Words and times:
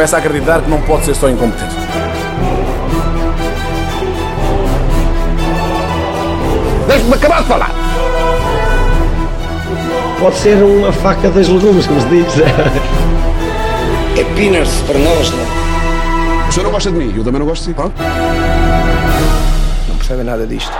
começa 0.00 0.16
a 0.16 0.18
acreditar 0.18 0.62
que 0.62 0.70
não 0.70 0.80
pode 0.80 1.04
ser 1.04 1.14
só 1.14 1.28
incompetência. 1.28 1.78
Deixe-me 6.88 7.12
acabar 7.12 7.42
de 7.42 7.48
falar. 7.48 7.70
Pode 10.18 10.36
ser 10.36 10.54
uma 10.62 10.90
faca 10.90 11.28
das 11.28 11.48
legumes, 11.48 11.86
como 11.86 12.00
se 12.00 12.08
diz. 12.08 12.34
É 14.18 14.24
pinas 14.34 14.68
para 14.86 14.98
nós, 14.98 15.30
não? 15.30 16.48
O 16.48 16.52
senhor 16.52 16.64
não 16.64 16.72
gosta 16.72 16.90
de 16.90 16.96
mim, 16.96 17.14
eu 17.16 17.22
também 17.22 17.38
não 17.38 17.46
gosto 17.46 17.62
de 17.62 17.68
si. 17.68 17.74
Pronto. 17.74 17.94
Não 19.88 19.96
percebem 19.96 20.24
nada 20.24 20.46
disto. 20.46 20.72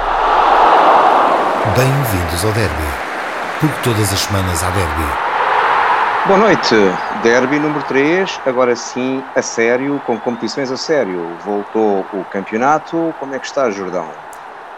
Bem-vindos 1.77 2.45
ao 2.45 2.52
Derby, 2.52 2.89
porque 3.61 3.80
todas 3.82 4.13
as 4.13 4.18
semanas 4.18 4.63
há 4.64 4.71
Derby. 4.71 5.29
Boa 6.27 6.39
noite, 6.39 6.75
Derby 7.23 7.59
número 7.59 7.83
3, 7.87 8.41
agora 8.47 8.77
sim 8.77 9.25
a 9.35 9.43
sério, 9.43 10.01
com 10.07 10.19
competições 10.19 10.71
a 10.71 10.77
sério. 10.77 11.37
Voltou 11.45 12.05
o 12.13 12.25
campeonato, 12.31 13.15
como 13.19 13.35
é 13.35 13.39
que 13.39 13.46
está, 13.46 13.71
Jordão? 13.71 14.07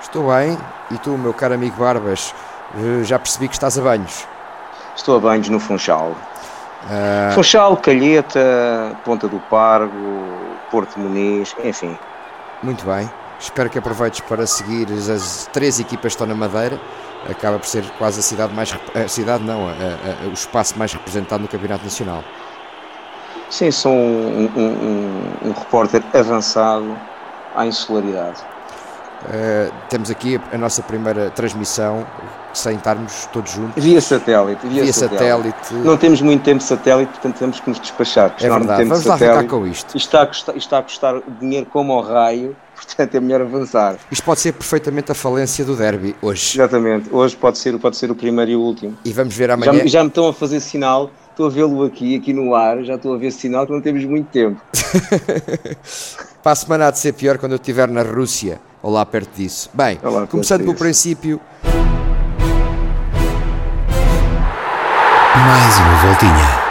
Estou 0.00 0.32
bem, 0.32 0.56
e 0.90 0.98
tu, 0.98 1.10
meu 1.18 1.34
caro 1.34 1.54
amigo 1.54 1.76
Barbas, 1.76 2.34
eh, 2.76 3.04
já 3.04 3.18
percebi 3.18 3.48
que 3.48 3.54
estás 3.54 3.76
a 3.78 3.82
banhos. 3.82 4.26
Estou 4.96 5.16
a 5.16 5.20
banhos 5.20 5.48
no 5.48 5.58
Funchal. 5.58 6.14
Ah, 6.88 7.32
Funchal, 7.34 7.76
Calheta, 7.76 8.96
Ponta 9.04 9.28
do 9.28 9.38
Pargo, 9.40 9.92
Porto 10.70 10.98
Muniz, 10.98 11.54
enfim. 11.62 11.98
muito 12.62 12.84
bem. 12.86 13.10
Espero 13.38 13.68
que 13.68 13.78
aproveites 13.78 14.20
para 14.20 14.46
seguir 14.46 14.86
as 14.92 15.48
três 15.52 15.80
equipas 15.80 16.14
que 16.14 16.22
estão 16.22 16.26
na 16.28 16.34
Madeira. 16.34 16.80
Acaba 17.30 17.58
por 17.58 17.66
ser 17.66 17.84
quase 17.98 18.20
a 18.20 18.22
cidade 18.22 18.52
mais. 18.54 18.74
A 18.94 19.08
cidade 19.08 19.44
não, 19.44 19.68
a- 19.68 19.72
a- 19.72 20.28
o 20.28 20.32
espaço 20.32 20.78
mais 20.78 20.92
representado 20.92 21.42
no 21.42 21.48
Campeonato 21.48 21.84
Nacional. 21.84 22.22
Sim, 23.48 23.70
sou 23.70 23.92
um, 23.92 24.50
um- 24.56 24.60
um- 24.60 25.48
um 25.48 25.52
repórter 25.52 26.02
avançado 26.14 26.96
à 27.54 27.66
insularidade. 27.66 28.40
Eh, 29.30 29.70
temos 29.88 30.10
aqui 30.10 30.40
a, 30.52 30.54
a 30.56 30.58
nossa 30.58 30.82
primeira 30.82 31.30
transmissão, 31.30 32.04
sem 32.52 32.74
estarmos 32.76 33.26
todos 33.32 33.52
juntos. 33.52 33.80
Via 33.82 34.00
satélite, 34.00 34.66
via, 34.66 34.82
Via 34.82 34.92
satélite. 34.92 35.56
satélite. 35.68 35.74
Não 35.86 35.96
temos 35.96 36.20
muito 36.20 36.42
tempo 36.42 36.60
satélite, 36.60 37.12
portanto 37.12 37.38
temos 37.38 37.60
que 37.60 37.70
nos 37.70 37.78
despachar. 37.78 38.34
É 38.40 38.48
verdade, 38.50 38.84
vamos 38.84 39.04
lá 39.04 39.14
ficar 39.16 39.26
satélite. 39.34 39.48
com 39.50 39.66
isto. 39.66 39.86
Isto 39.96 39.96
está, 39.98 40.22
a 40.22 40.26
custar, 40.26 40.56
isto 40.56 40.66
está 40.66 40.78
a 40.78 40.82
custar 40.82 41.14
dinheiro 41.38 41.66
como 41.66 41.92
ao 41.92 42.02
raio, 42.02 42.56
portanto 42.86 43.14
é 43.14 43.20
melhor 43.20 43.40
avançar. 43.42 43.96
Isto 44.10 44.24
pode 44.24 44.40
ser 44.40 44.52
perfeitamente 44.52 45.10
a 45.12 45.14
falência 45.14 45.64
do 45.64 45.74
derby 45.76 46.14
hoje. 46.22 46.56
Exatamente, 46.58 47.08
hoje 47.12 47.36
pode 47.36 47.58
ser, 47.58 47.78
pode 47.78 47.96
ser 47.96 48.10
o 48.10 48.14
primeiro 48.14 48.50
e 48.50 48.56
o 48.56 48.60
último. 48.60 48.96
E 49.04 49.12
vamos 49.12 49.34
ver 49.34 49.48
Já, 49.48 49.54
amanhã. 49.54 49.72
me- 49.72 49.88
já 49.88 50.02
me 50.02 50.08
estão 50.08 50.28
a 50.28 50.32
fazer 50.32 50.60
sinal, 50.60 51.10
estou 51.30 51.46
a 51.46 51.50
vê-lo 51.50 51.84
aqui, 51.84 52.16
aqui 52.16 52.32
no 52.32 52.54
ar, 52.54 52.82
já 52.82 52.94
estou 52.94 53.14
a 53.14 53.18
ver 53.18 53.30
sinal 53.30 53.66
que 53.66 53.72
não 53.72 53.80
temos 53.80 54.04
muito 54.04 54.26
tempo. 54.30 54.60
Para 56.42 56.52
a 56.52 56.54
semana 56.56 56.88
há 56.88 56.90
de 56.90 56.98
ser 56.98 57.12
pior 57.14 57.38
quando 57.38 57.52
eu 57.52 57.56
estiver 57.56 57.88
na 57.88 58.02
Rússia 58.02 58.60
ou 58.82 58.90
lá 58.92 59.06
perto 59.06 59.36
disso. 59.36 59.70
Bem, 59.72 59.98
Ou 60.02 60.10
lá 60.10 60.18
perto 60.20 60.30
começando 60.32 60.60
pelo 60.62 60.74
princípio, 60.74 61.40
Mais 65.34 65.76
uma 65.78 65.96
voltinha. 66.06 66.62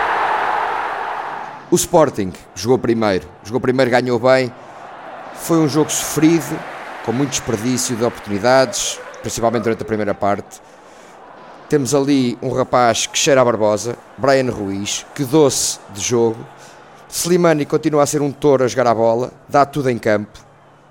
o 1.72 1.76
Sporting 1.76 2.32
jogou 2.56 2.78
primeiro. 2.78 3.26
Jogou 3.44 3.60
primeiro, 3.62 3.90
ganhou 3.92 4.20
bem. 4.20 4.52
Foi 5.42 5.58
um 5.58 5.68
jogo 5.68 5.90
sofrido, 5.90 6.58
com 7.04 7.12
muito 7.12 7.32
desperdício 7.32 7.96
de 7.96 8.04
oportunidades, 8.04 9.00
principalmente 9.22 9.64
durante 9.64 9.82
a 9.82 9.86
primeira 9.86 10.14
parte. 10.14 10.62
Temos 11.68 11.96
ali 11.96 12.38
um 12.44 12.54
rapaz 12.54 13.08
que 13.08 13.18
cheira 13.18 13.42
a 13.42 13.44
Barbosa, 13.46 13.98
Brian 14.20 14.52
Ruiz, 14.52 15.04
que 15.16 15.26
doce 15.26 15.80
de 15.96 16.00
jogo. 16.00 16.38
Slimani 17.10 17.66
continua 17.66 18.04
a 18.04 18.06
ser 18.06 18.22
um 18.22 18.32
touro 18.32 18.64
a 18.64 18.68
jogar 18.68 18.86
a 18.86 18.94
bola, 18.94 19.32
dá 19.50 19.66
tudo 19.66 19.90
em 19.90 19.98
campo, 19.98 20.40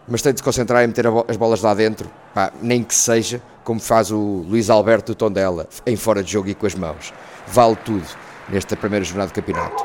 mas 0.08 0.20
tem 0.20 0.32
de 0.32 0.40
se 0.40 0.44
concentrar 0.44 0.82
em 0.82 0.88
meter 0.88 1.06
as 1.28 1.36
bolas 1.36 1.62
lá 1.62 1.72
dentro, 1.72 2.10
Pá, 2.34 2.52
nem 2.60 2.82
que 2.82 2.94
seja 2.94 3.40
como 3.62 3.78
faz 3.78 4.10
o 4.10 4.44
Luís 4.48 4.68
Alberto 4.68 5.12
do 5.12 5.14
Tondela, 5.14 5.68
em 5.86 5.94
fora 5.94 6.24
de 6.24 6.32
jogo 6.32 6.48
e 6.48 6.56
com 6.56 6.66
as 6.66 6.74
mãos. 6.74 7.14
Vale 7.46 7.76
tudo 7.76 8.06
nesta 8.48 8.76
primeira 8.76 9.04
jornada 9.04 9.30
do 9.30 9.34
campeonato. 9.34 9.84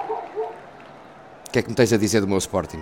O 1.47 1.51
que 1.51 1.59
é 1.59 1.61
que 1.61 1.69
me 1.69 1.75
tens 1.75 1.93
a 1.93 1.97
dizer 1.97 2.19
do 2.19 2.27
meu 2.27 2.39
Sporting? 2.39 2.81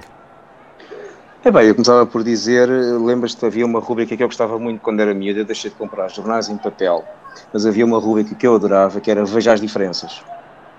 É 1.45 1.51
bem, 1.51 1.67
eu 1.67 1.75
começava 1.75 2.05
por 2.05 2.23
dizer, 2.23 2.69
lembras-te, 2.69 3.45
havia 3.45 3.65
uma 3.65 3.81
rubrica 3.81 4.15
que 4.15 4.23
eu 4.23 4.27
gostava 4.29 4.57
muito 4.57 4.79
quando 4.79 5.01
era 5.01 5.13
miúdo, 5.13 5.41
eu 5.41 5.45
deixei 5.45 5.69
de 5.69 5.75
comprar 5.75 6.07
jornais 6.09 6.47
em 6.47 6.55
papel, 6.55 7.03
mas 7.51 7.65
havia 7.65 7.83
uma 7.83 7.99
rubrica 7.99 8.33
que 8.33 8.47
eu 8.47 8.55
adorava, 8.55 9.01
que 9.01 9.11
era 9.11 9.25
Veja 9.25 9.51
as 9.51 9.59
Diferenças. 9.59 10.23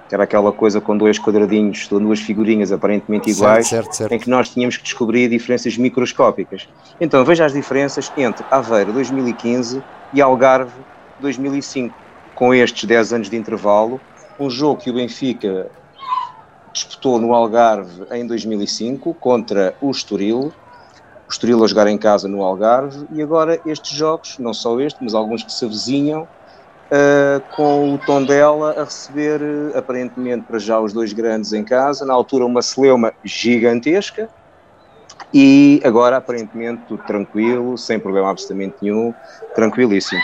Que 0.09 0.15
era 0.15 0.25
aquela 0.25 0.51
coisa 0.53 0.81
com 0.81 0.97
dois 0.97 1.19
quadradinhos, 1.19 1.87
com 1.87 1.99
duas 1.99 2.21
figurinhas 2.21 2.73
aparentemente 2.73 3.27
Certo, 3.27 3.39
iguais, 3.39 3.67
certo, 3.67 3.95
certo. 3.95 4.13
em 4.13 4.19
que 4.19 4.31
nós 4.31 4.49
tínhamos 4.49 4.79
que 4.79 4.85
descobrir 4.85 5.29
diferenças 5.29 5.77
microscópicas. 5.77 6.67
Então, 6.99 7.23
veja 7.27 7.45
as 7.45 7.53
diferenças 7.53 8.11
entre 8.17 8.43
Aveiro 8.51 8.91
2015 8.95 9.83
e 10.15 10.23
Algarve 10.23 10.73
2005. 11.21 11.95
Com 12.35 12.55
estes 12.55 12.85
10 12.85 13.13
anos 13.13 13.29
de 13.29 13.37
intervalo, 13.37 14.01
um 14.41 14.49
jogo 14.49 14.81
que 14.81 14.91
o 14.91 14.95
Benfica 14.95 15.71
disputou 16.75 17.19
no 17.21 17.33
Algarve 17.33 18.05
em 18.11 18.27
2005 18.27 19.15
contra 19.15 19.75
o 19.81 19.91
Estoril. 19.91 20.53
O 21.27 21.31
Estoril 21.31 21.65
a 21.65 21.67
jogar 21.67 21.87
em 21.87 21.97
casa 21.97 22.29
no 22.29 22.43
Algarve 22.43 23.07
e 23.13 23.23
agora 23.23 23.61
estes 23.65 23.97
jogos, 23.97 24.37
não 24.39 24.53
só 24.53 24.79
este, 24.81 25.03
mas 25.03 25.15
alguns 25.15 25.43
que 25.43 25.53
se 25.53 25.65
avizinham, 25.65 26.23
uh, 26.25 27.57
com 27.57 27.95
o 27.95 27.99
Tondela 27.99 28.73
a 28.73 28.85
receber 28.85 29.41
uh, 29.41 29.79
aparentemente 29.79 30.45
para 30.47 30.59
já 30.59 30.81
os 30.81 30.93
dois 30.93 31.13
grandes 31.13 31.53
em 31.53 31.65
casa, 31.65 32.05
na 32.05 32.13
altura 32.13 32.45
uma 32.45 32.61
celeuma 32.61 33.13
gigantesca 33.25 34.29
e 35.33 35.81
agora 35.85 36.17
aparentemente 36.17 36.83
tudo 36.89 37.05
tranquilo, 37.05 37.79
sem 37.79 37.99
problema 37.99 38.31
absolutamente 38.31 38.77
nenhum, 38.83 39.15
tranquilíssimo. 39.55 40.21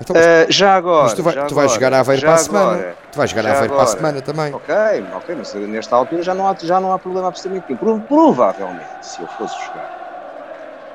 Então, 0.00 0.16
mas, 0.16 0.26
Uh, 0.26 0.52
já 0.52 0.74
agora, 0.76 1.04
mas 1.04 1.14
tu, 1.14 1.22
vai- 1.22 1.34
tu 1.34 1.54
vais 1.54 1.72
agora, 1.72 1.74
jogar 1.74 1.92
a 1.92 2.00
Aveiro 2.00 2.22
para 2.22 2.34
a 2.34 2.38
semana. 2.38 2.66
agora, 2.66 2.98
Tu 3.10 3.16
vais 3.18 3.30
jogar 3.30 3.46
a 3.46 3.50
Aveiro 3.52 3.74
para 3.74 3.82
a 3.82 3.86
semana 3.86 4.22
também. 4.22 4.54
Ok, 4.54 4.74
ok, 5.12 5.34
mas 5.36 5.52
nesta 5.54 5.96
altura 5.96 6.22
já 6.22 6.34
não 6.34 6.46
há, 6.48 6.56
já 6.60 6.80
não 6.80 6.92
há 6.92 6.98
problema 6.98 7.28
absolutamente 7.28 7.66
nenhum. 7.68 7.78
Pro- 7.78 8.02
Provavelmente, 8.06 8.96
se 9.00 9.20
eu 9.22 9.28
fosse 9.28 9.56
jogar 9.56 9.90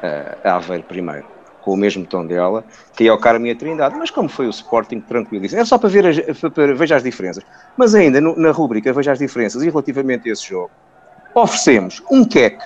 eh, 0.02 0.38
a 0.44 0.56
Aveiro 0.56 0.84
primeiro, 0.86 1.28
com 1.60 1.74
o 1.74 1.78
mesmo 1.78 2.08
tom 2.08 2.26
dela, 2.28 2.64
que 2.96 3.08
é 3.08 3.12
o 3.14 3.20
cara 3.20 3.38
a 3.38 3.40
minha 3.40 3.58
trindade, 3.58 3.96
mas 3.98 4.12
como 4.12 4.30
foi 4.30 4.48
o 4.48 4.52
Sporting 4.52 5.02
tranquilíssimo, 5.02 5.62
é 5.62 5.66
só 5.66 5.78
para 5.78 5.90
ver 5.90 6.06
as, 6.06 6.18
para 6.54 6.74
veja 6.76 6.96
as 6.96 7.04
diferenças. 7.04 7.44
Mas 7.76 7.96
ainda 7.96 8.22
no- 8.22 8.36
na 8.38 8.52
rúbrica 8.52 8.94
Veja 8.94 9.12
as 9.12 9.20
diferenças 9.20 9.64
e 9.64 9.70
relativamente 9.70 10.30
a 10.30 10.34
esse 10.34 10.48
jogo, 10.48 10.72
oferecemos 11.36 11.96
um 12.12 12.28
queque 12.28 12.64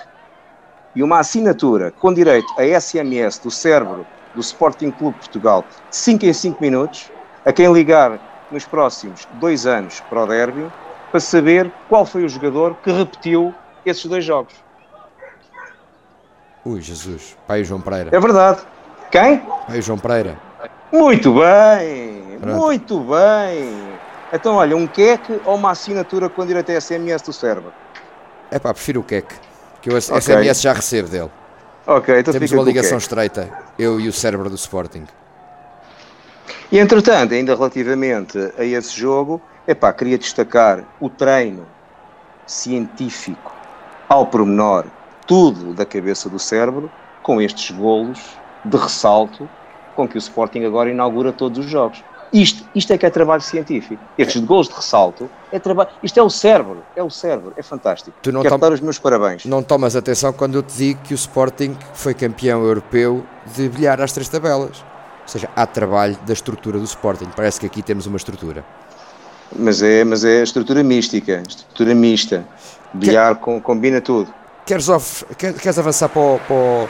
e 0.96 1.04
uma 1.04 1.20
assinatura 1.20 1.92
com 1.92 2.14
direito 2.14 2.54
a 2.58 2.64
SMS 2.66 3.42
do 3.42 3.52
cérebro 3.52 4.08
do 4.34 4.42
Sporting 4.42 4.92
Clube 4.92 5.18
Portugal, 5.18 5.66
5 5.90 6.26
em 6.26 6.34
5 6.34 6.62
minutos, 6.62 7.12
a 7.46 7.52
quem 7.52 7.72
ligar 7.72 8.20
nos 8.52 8.66
próximos 8.66 9.28
dois 9.34 9.66
anos 9.66 10.00
para 10.02 10.24
o 10.24 10.28
derby, 10.28 10.72
para 11.12 11.20
saber 11.20 11.72
qual 11.88 12.06
foi 12.06 12.24
o 12.24 12.30
jogador 12.30 12.76
que 12.84 12.92
repetiu 12.92 13.54
esses 13.86 14.06
dois 14.06 14.24
jogos. 14.24 14.54
Ui, 16.66 16.82
Jesus. 16.82 17.38
Pai 17.48 17.64
João 17.64 17.82
Pereira. 17.82 18.16
É 18.16 18.20
verdade. 18.20 18.62
Quem? 19.12 19.40
Pai 19.68 19.82
João 19.82 19.98
Pereira. 19.98 20.38
Muito 20.92 21.34
bem, 21.34 22.38
Pronto. 22.40 22.58
muito 22.58 23.00
bem. 23.02 24.00
Então, 24.34 24.56
olha, 24.56 24.76
um 24.76 24.86
queque 24.88 25.40
ou 25.46 25.56
uma 25.56 25.72
assinatura 25.72 26.30
com 26.30 26.46
direito 26.46 26.72
a 26.72 26.80
SMS 26.82 27.22
do 27.24 27.34
cérebro? 27.34 27.72
É 28.52 28.60
pá, 28.60 28.74
prefiro 28.74 29.02
o 29.02 29.04
Keck. 29.04 29.34
Que 29.82 29.90
eu 29.90 29.96
a 29.96 29.98
Ok. 29.98 30.20
SMS 30.22 30.62
já 30.62 30.74
recebo 30.74 31.08
dele. 31.08 31.32
Ok, 31.92 32.20
então 32.20 32.32
Temos 32.32 32.52
uma 32.52 32.62
ligação 32.62 33.00
estreita, 33.00 33.50
eu 33.80 34.00
e 34.00 34.08
o 34.08 34.14
cérebro 34.14 34.48
do 34.48 34.56
Sporting. 34.56 35.08
E 36.72 36.78
entretanto, 36.78 37.34
ainda 37.34 37.56
relativamente 37.56 38.38
a 38.60 38.64
esse 38.64 38.96
jogo, 38.96 39.42
epá, 39.68 39.92
queria 39.92 40.16
destacar 40.16 40.84
o 41.00 41.10
treino 41.10 41.66
científico 42.46 43.52
ao 44.08 44.28
pormenor, 44.28 44.86
tudo 45.26 45.74
da 45.74 45.84
cabeça 45.84 46.30
do 46.30 46.38
cérebro, 46.38 46.92
com 47.24 47.42
estes 47.42 47.76
golos 47.76 48.20
de 48.64 48.78
ressalto 48.78 49.50
com 49.96 50.08
que 50.08 50.16
o 50.16 50.20
Sporting 50.20 50.66
agora 50.66 50.92
inaugura 50.92 51.34
todos 51.34 51.58
os 51.58 51.72
jogos. 51.72 52.04
Isto, 52.32 52.70
isto 52.76 52.94
é 52.94 53.00
que 53.00 53.06
é 53.08 53.10
trabalho 53.10 53.42
científico. 53.42 54.04
Estes 54.16 54.40
golos 54.44 54.68
de 54.68 54.76
ressalto 54.76 55.28
é 55.52 55.60
trabalho. 55.60 55.90
Isto 56.04 56.20
é 56.20 56.24
o 56.24 56.30
cérebro, 56.30 56.84
é 56.96 57.04
o 57.04 57.10
cérebro, 57.10 57.54
é 57.58 57.62
fantástico. 57.64 58.16
Tu 58.22 58.32
não 58.32 58.42
Quero 58.42 58.56
tom- 58.56 58.60
dar 58.60 58.72
os 58.72 58.80
meus 58.82 58.98
parabéns. 59.00 59.46
Não 59.46 59.62
tomas 59.64 59.96
atenção 59.96 60.32
quando 60.34 60.56
eu 60.56 60.64
te 60.64 60.76
digo 60.76 61.02
que 61.04 61.14
o 61.14 61.16
Sporting 61.16 61.78
foi 61.94 62.14
campeão 62.14 62.64
europeu 62.64 63.24
de 63.56 63.68
bilhar 63.70 64.00
às 64.02 64.12
três 64.12 64.28
tabelas. 64.30 64.84
Ou 65.24 65.28
seja, 65.28 65.50
há 65.56 65.66
trabalho 65.66 66.18
da 66.26 66.34
estrutura 66.34 66.78
do 66.80 66.86
Sporting. 66.86 67.28
Parece 67.36 67.60
que 67.60 67.66
aqui 67.66 67.82
temos 67.84 68.06
uma 68.08 68.18
estrutura. 68.18 68.66
Mas 69.56 69.82
é, 69.82 70.04
mas 70.04 70.24
é 70.24 70.42
a 70.42 70.44
estrutura 70.44 70.84
mística, 70.84 71.42
estrutura 71.48 71.94
mista. 71.96 72.46
Bilhar 72.94 73.36
com, 73.36 73.60
combina 73.62 74.02
tudo. 74.02 74.34
Queres, 74.66 74.90
of- 74.90 75.26
quer- 75.36 75.54
queres 75.54 75.78
avançar 75.78 76.10
para 76.10 76.22
o, 76.22 76.40
para 76.40 76.56
o- 76.56 76.90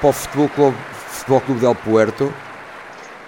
para 0.00 0.08
o 0.10 0.12
Futebol 0.12 0.48
Clube, 0.48 0.76
Futebol 1.08 1.40
Clube 1.40 1.60
del 1.60 1.74
Puerto? 1.74 2.32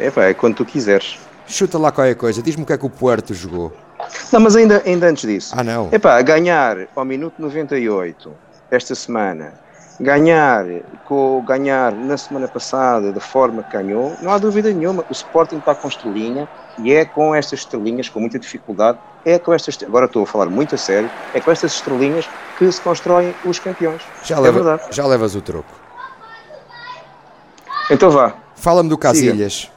É 0.00 0.10
pá, 0.10 0.24
é 0.24 0.34
quando 0.34 0.56
tu 0.56 0.64
quiseres. 0.64 1.18
Chuta 1.46 1.78
lá 1.78 1.90
qualquer 1.90 2.14
coisa. 2.14 2.42
Diz-me 2.42 2.62
o 2.62 2.66
que 2.66 2.72
é 2.72 2.78
que 2.78 2.86
o 2.86 2.90
Puerto 2.90 3.32
jogou. 3.34 3.72
Não, 4.32 4.40
mas 4.40 4.56
ainda, 4.56 4.82
ainda 4.84 5.06
antes 5.08 5.28
disso. 5.28 5.54
Ah, 5.56 5.62
não. 5.64 5.88
Epá, 5.92 6.20
ganhar 6.22 6.76
ao 6.94 7.04
minuto 7.04 7.34
98, 7.38 8.32
esta 8.70 8.94
semana, 8.94 9.54
ganhar, 10.00 10.64
com, 11.06 11.42
ganhar 11.46 11.92
na 11.92 12.16
semana 12.16 12.46
passada 12.48 13.12
da 13.12 13.20
forma 13.20 13.62
que 13.62 13.72
ganhou, 13.72 14.16
não 14.22 14.30
há 14.32 14.38
dúvida 14.38 14.70
nenhuma. 14.72 15.04
O 15.08 15.12
Sporting 15.12 15.58
está 15.58 15.74
com 15.74 15.88
estrelinha 15.88 16.48
e 16.78 16.92
é 16.92 17.04
com 17.04 17.34
estas 17.34 17.60
estrelinhas, 17.60 18.08
com 18.08 18.20
muita 18.20 18.38
dificuldade, 18.38 18.98
é 19.24 19.38
com 19.38 19.52
estas, 19.52 19.78
agora 19.82 20.06
estou 20.06 20.22
a 20.22 20.26
falar 20.26 20.46
muito 20.46 20.74
a 20.74 20.78
sério, 20.78 21.10
é 21.34 21.40
com 21.40 21.50
estas 21.50 21.74
estrelinhas 21.74 22.28
que 22.56 22.70
se 22.70 22.80
constroem 22.80 23.34
os 23.44 23.58
campeões. 23.58 24.02
Já, 24.24 24.36
é 24.36 24.40
leva, 24.40 24.62
verdade. 24.62 24.82
já 24.94 25.06
levas 25.06 25.34
o 25.34 25.40
troco. 25.40 25.72
Então 27.90 28.10
vá, 28.10 28.34
Fala-me 28.54 28.88
do 28.88 28.98
Casilhas. 28.98 29.70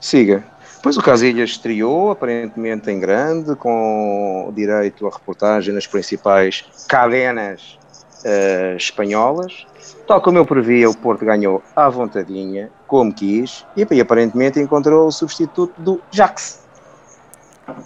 siga. 0.00 0.44
Pois 0.84 0.98
o 0.98 1.02
Casilhas 1.02 1.48
estreou, 1.50 2.10
aparentemente 2.10 2.90
em 2.90 3.00
grande, 3.00 3.56
com 3.56 4.52
direito 4.54 5.06
a 5.06 5.10
reportagem 5.10 5.72
nas 5.72 5.86
principais 5.86 6.62
cadenas 6.86 7.78
eh, 8.22 8.74
espanholas. 8.76 9.66
Tal 10.06 10.20
como 10.20 10.36
eu 10.36 10.44
previa, 10.44 10.90
o 10.90 10.94
Porto 10.94 11.24
ganhou 11.24 11.62
à 11.74 11.88
vontadinha, 11.88 12.70
como 12.86 13.14
quis, 13.14 13.64
e, 13.74 13.86
e 13.90 14.00
aparentemente 14.00 14.60
encontrou 14.60 15.08
o 15.08 15.10
substituto 15.10 15.72
do 15.80 16.02
Jax. 16.10 16.60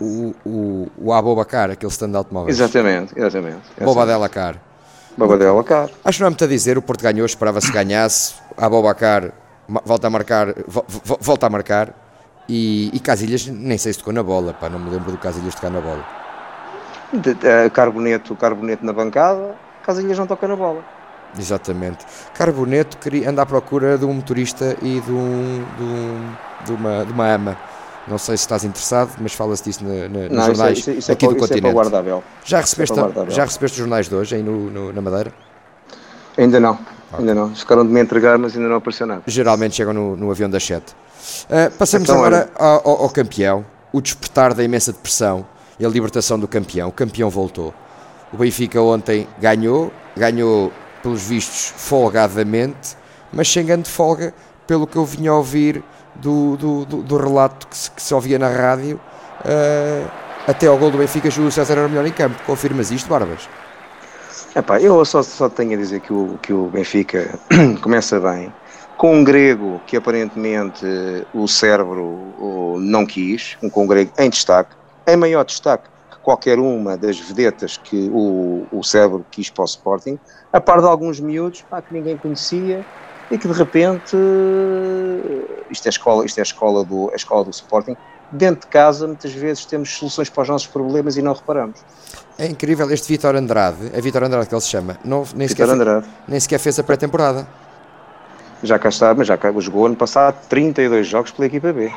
O, 0.01 0.35
o, 0.45 0.89
o 0.99 1.13
Abobacar, 1.13 1.71
aquele 1.71 1.93
stand 1.93 2.11
de 2.11 2.17
automóveis. 2.17 2.59
Exatamente, 2.59 3.17
exatamente. 3.17 3.63
Bobadela 3.81 4.29
Car. 4.29 4.57
Bobadela 5.17 5.63
Car. 5.63 5.89
Acho 6.05 6.19
que 6.19 6.23
não 6.23 6.27
é 6.27 6.31
muito 6.31 6.43
a 6.45 6.49
dizer, 6.49 6.77
o 6.77 6.83
Porto 6.83 7.01
ganhou, 7.03 7.25
esperava-se 7.25 7.71
ganhasse. 7.71 8.35
Abobacar 8.57 9.31
volta 9.85 10.09
a 10.09 10.11
marcar, 10.11 10.53
vo- 10.67 10.85
vo- 10.89 11.19
volta 11.21 11.47
a 11.47 11.51
marcar. 11.51 12.08
E, 12.49 12.91
e 12.95 13.01
Casilhas, 13.01 13.47
nem 13.47 13.77
sei 13.77 13.93
se 13.93 13.99
tocou 13.99 14.13
na 14.13 14.23
bola, 14.23 14.55
pá, 14.55 14.69
não 14.69 14.79
me 14.79 14.91
lembro 14.91 15.13
do 15.13 15.19
Casilhas 15.19 15.55
tocar 15.55 15.71
na 15.71 15.81
bola. 15.81 16.05
De- 17.13 17.35
de- 17.35 17.71
Carboneto, 17.71 18.35
carboneto 18.37 18.85
na 18.85 18.93
bancada, 18.93 19.55
Casilhas 19.83 20.19
não 20.19 20.27
toca 20.27 20.49
na 20.49 20.57
bola. 20.57 20.83
Exatamente. 21.39 22.07
Carboneto 22.35 22.97
queria, 22.97 23.29
anda 23.29 23.43
à 23.43 23.47
procura 23.47 23.99
de 23.99 24.05
um 24.07 24.15
motorista 24.15 24.77
e 24.81 25.01
de, 25.01 25.13
um, 25.13 25.65
de, 25.77 25.83
um- 25.85 26.33
de 26.65 26.73
uma, 26.73 27.05
de 27.05 27.13
uma 27.13 27.29
ama. 27.29 27.57
Não 28.07 28.17
sei 28.17 28.39
se 28.39 28.45
estás 28.45 28.65
interessado, 28.65 29.11
mas 29.21 29.35
fala-se 29.35 29.65
disso 29.65 29.85
na, 29.85 30.09
na, 30.09 30.21
nos 30.21 30.31
Não, 30.31 30.43
é, 30.43 30.47
jornais 30.47 30.79
isso 30.79 30.91
é- 30.91 30.95
isso 30.95 31.11
é 31.11 31.15
aqui 31.15 31.27
para, 31.27 31.35
do 31.35 31.37
isso 31.37 31.45
é 31.45 31.49
continente. 31.57 31.75
guardável. 31.75 32.25
já, 32.45 32.61
recebeste, 32.61 32.97
já 33.29 33.45
recebeste 33.45 33.75
os 33.75 33.79
jornais 33.79 34.09
de 34.09 34.15
hoje 34.15 34.37
aí 34.37 34.43
no, 34.43 34.71
no- 34.71 34.93
na 34.95 35.03
Madeira? 35.03 35.31
Ainda 36.39 36.59
não, 36.59 36.79
ainda 37.19 37.35
não. 37.35 37.55
Ficaram 37.55 37.85
de 37.87 37.93
me 37.93 38.01
entregar, 38.01 38.39
mas 38.39 38.57
ainda 38.57 38.69
não 38.69 38.77
apareceu 38.77 39.07
nada. 39.07 39.23
Geralmente 39.27 39.75
chegam 39.75 39.93
no, 39.93 40.17
no 40.17 40.31
avião 40.31 40.49
das 40.49 40.65
7. 40.65 40.95
Uh, 41.51 41.71
passamos 41.77 42.09
Então, 42.09 42.17
agora 42.17 42.51
ao, 42.57 42.89
ao- 42.89 43.03
ao 43.03 43.11
campeão, 43.11 43.65
o 43.93 44.01
despertar 44.01 44.55
da 44.55 44.63
imensa 44.65 44.93
depressão 44.93 45.47
e 45.79 45.85
a 45.87 45.89
libertação 45.89 46.39
do 46.39 46.49
campeão. 46.49 46.89
O 46.89 46.93
campeão 46.93 47.31
voltou. 47.31 47.75
O 48.33 48.37
Benfica 48.37 48.81
ontem 48.83 49.29
ganhou, 49.39 49.93
ganhou 50.17 50.73
pelos 51.03 51.23
vistos 51.23 51.73
folgadamente, 51.77 52.97
mas 53.33 53.49
sem 53.51 53.65
grande 53.65 53.89
folga, 53.91 54.35
pelo 54.67 54.87
que 54.87 54.97
eu 54.97 55.05
vinha 55.05 55.31
a 55.31 55.37
ouvir 55.37 55.83
do, 56.15 56.57
do, 56.57 56.85
do- 56.85 57.03
do 57.03 57.17
relato 57.17 57.67
que 57.69 57.77
se, 57.77 57.91
que 57.91 58.03
se 58.03 58.13
ouvia 58.15 58.39
na 58.39 58.49
rádio. 58.49 59.01
uh, 59.45 60.11
até 60.47 60.67
ao 60.67 60.79
gol 60.79 60.91
do 60.91 60.99
Benfica, 60.99 61.31
Júlio 61.31 61.53
César 61.53 61.75
era 61.75 61.87
o 61.87 61.91
melhor 61.91 62.07
em 62.07 62.13
campo. 62.13 62.43
Confirmas 62.45 62.91
isto, 62.91 63.09
Barbas? 63.09 63.51
Epá, 64.55 64.81
eu 64.81 65.05
só, 65.05 65.23
só 65.23 65.49
tenho 65.49 65.75
a 65.75 65.77
dizer 65.77 66.01
que 66.01 66.13
o, 66.13 66.39
que 66.43 66.53
o 66.53 66.69
Benfica 66.69 67.39
começa 67.83 68.19
bem, 68.21 68.53
com 68.99 69.15
um 69.15 69.25
grego 69.25 69.81
que 69.87 69.97
aparentemente 69.97 70.85
o 71.33 71.47
cérebro 71.49 72.77
não 72.81 73.07
quis, 73.07 73.57
um 73.63 73.71
com 73.71 73.85
um 73.85 73.87
grego 73.87 74.11
em 74.19 74.29
destaque, 74.29 74.75
em 75.07 75.17
maior 75.17 75.45
destaque 75.45 75.89
que 76.11 76.19
qualquer 76.19 76.59
uma 76.59 76.97
das 76.97 77.19
vedetas 77.19 77.77
que 77.77 78.11
o, 78.13 78.67
o 78.71 78.83
cérebro 78.83 79.25
quis 79.31 79.49
para 79.49 79.63
o 79.63 79.67
Sporting, 79.67 80.19
a 80.53 80.61
par 80.61 80.81
de 80.81 80.87
alguns 80.87 81.21
miúdos 81.21 81.63
pá, 81.71 81.81
que 81.81 81.95
ninguém 81.95 82.17
conhecia 82.17 82.85
e 83.31 83.39
que 83.39 83.47
de 83.47 83.55
repente 83.55 84.17
isto 85.71 85.87
é 85.87 85.89
a 85.89 85.91
escola, 85.91 86.25
isto 86.27 86.39
é 86.39 86.41
a 86.41 86.43
escola, 86.43 86.85
do, 86.85 87.11
a 87.13 87.17
escola 87.17 87.45
do 87.45 87.51
Sporting. 87.51 87.97
Dentro 88.31 88.63
de 88.63 88.67
casa, 88.67 89.07
muitas 89.07 89.33
vezes 89.33 89.65
temos 89.65 89.91
soluções 89.97 90.29
para 90.29 90.43
os 90.43 90.49
nossos 90.51 90.67
problemas 90.67 91.17
e 91.17 91.23
não 91.23 91.33
reparamos. 91.33 91.79
É 92.39 92.47
incrível, 92.47 92.91
este 92.91 93.09
Vitor 93.09 93.35
Andrade, 93.35 93.91
é 93.95 94.01
Vitor 94.03 94.23
Andrade 94.23 94.49
que 94.49 94.55
ele 94.55 94.61
se 94.61 94.69
chama, 94.69 94.99
não, 95.05 95.25
nem, 95.35 95.49
sequer, 95.49 95.67
Vitor 95.67 95.67
fe- 95.69 95.73
Andrade. 95.83 96.07
nem 96.27 96.41
sequer 96.41 96.59
fez 96.59 96.79
a 96.79 96.83
pré-temporada. 96.83 97.47
Já 98.63 98.79
cá 98.79 98.89
está, 98.89 99.15
mas 99.15 99.27
já 99.27 99.37
cá 99.37 99.53
jogou 99.59 99.87
ano 99.87 99.97
passado 99.97 100.37
32 100.49 101.07
jogos 101.07 101.31
pela 101.31 101.47
equipa 101.47 101.73
B. 101.73 101.93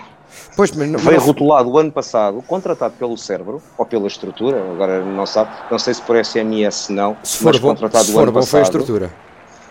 Pois, 0.55 0.71
mas 0.71 0.89
não, 0.89 0.99
Veio 0.99 1.17
mas 1.17 1.25
rotulado 1.25 1.69
o 1.69 1.77
ano 1.77 1.91
passado, 1.91 2.41
contratado 2.45 2.93
pelo 2.97 3.17
cérebro, 3.17 3.61
ou 3.77 3.85
pela 3.85 4.07
estrutura, 4.07 4.61
agora 4.71 5.03
não 5.03 5.25
sabe, 5.25 5.49
não 5.69 5.79
sei 5.79 5.93
se 5.93 6.01
por 6.01 6.23
SMS 6.23 6.75
se 6.75 6.93
não, 6.93 7.17
se 7.23 7.37
for 7.37 7.53
mas 7.53 7.59
bom, 7.59 7.69
contratado 7.69 8.05
se 8.05 8.11
o 8.11 8.13
for 8.13 8.23
ano 8.23 8.31
bom 8.31 8.41
foi 8.41 8.59
a 8.59 8.63
passado, 8.63 8.79
estrutura. 8.79 9.11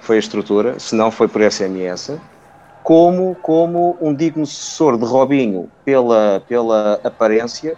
foi 0.01 0.17
a 0.17 0.19
estrutura, 0.19 0.79
se 0.79 0.95
não 0.95 1.11
foi 1.11 1.29
por 1.29 1.43
SMS, 1.43 2.13
como, 2.83 3.35
como 3.37 3.97
um 4.01 4.15
digno 4.15 4.47
sucessor 4.47 4.97
de 4.99 5.05
Robinho 5.05 5.69
pela, 5.85 6.43
pela 6.49 7.01
aparência 7.05 7.77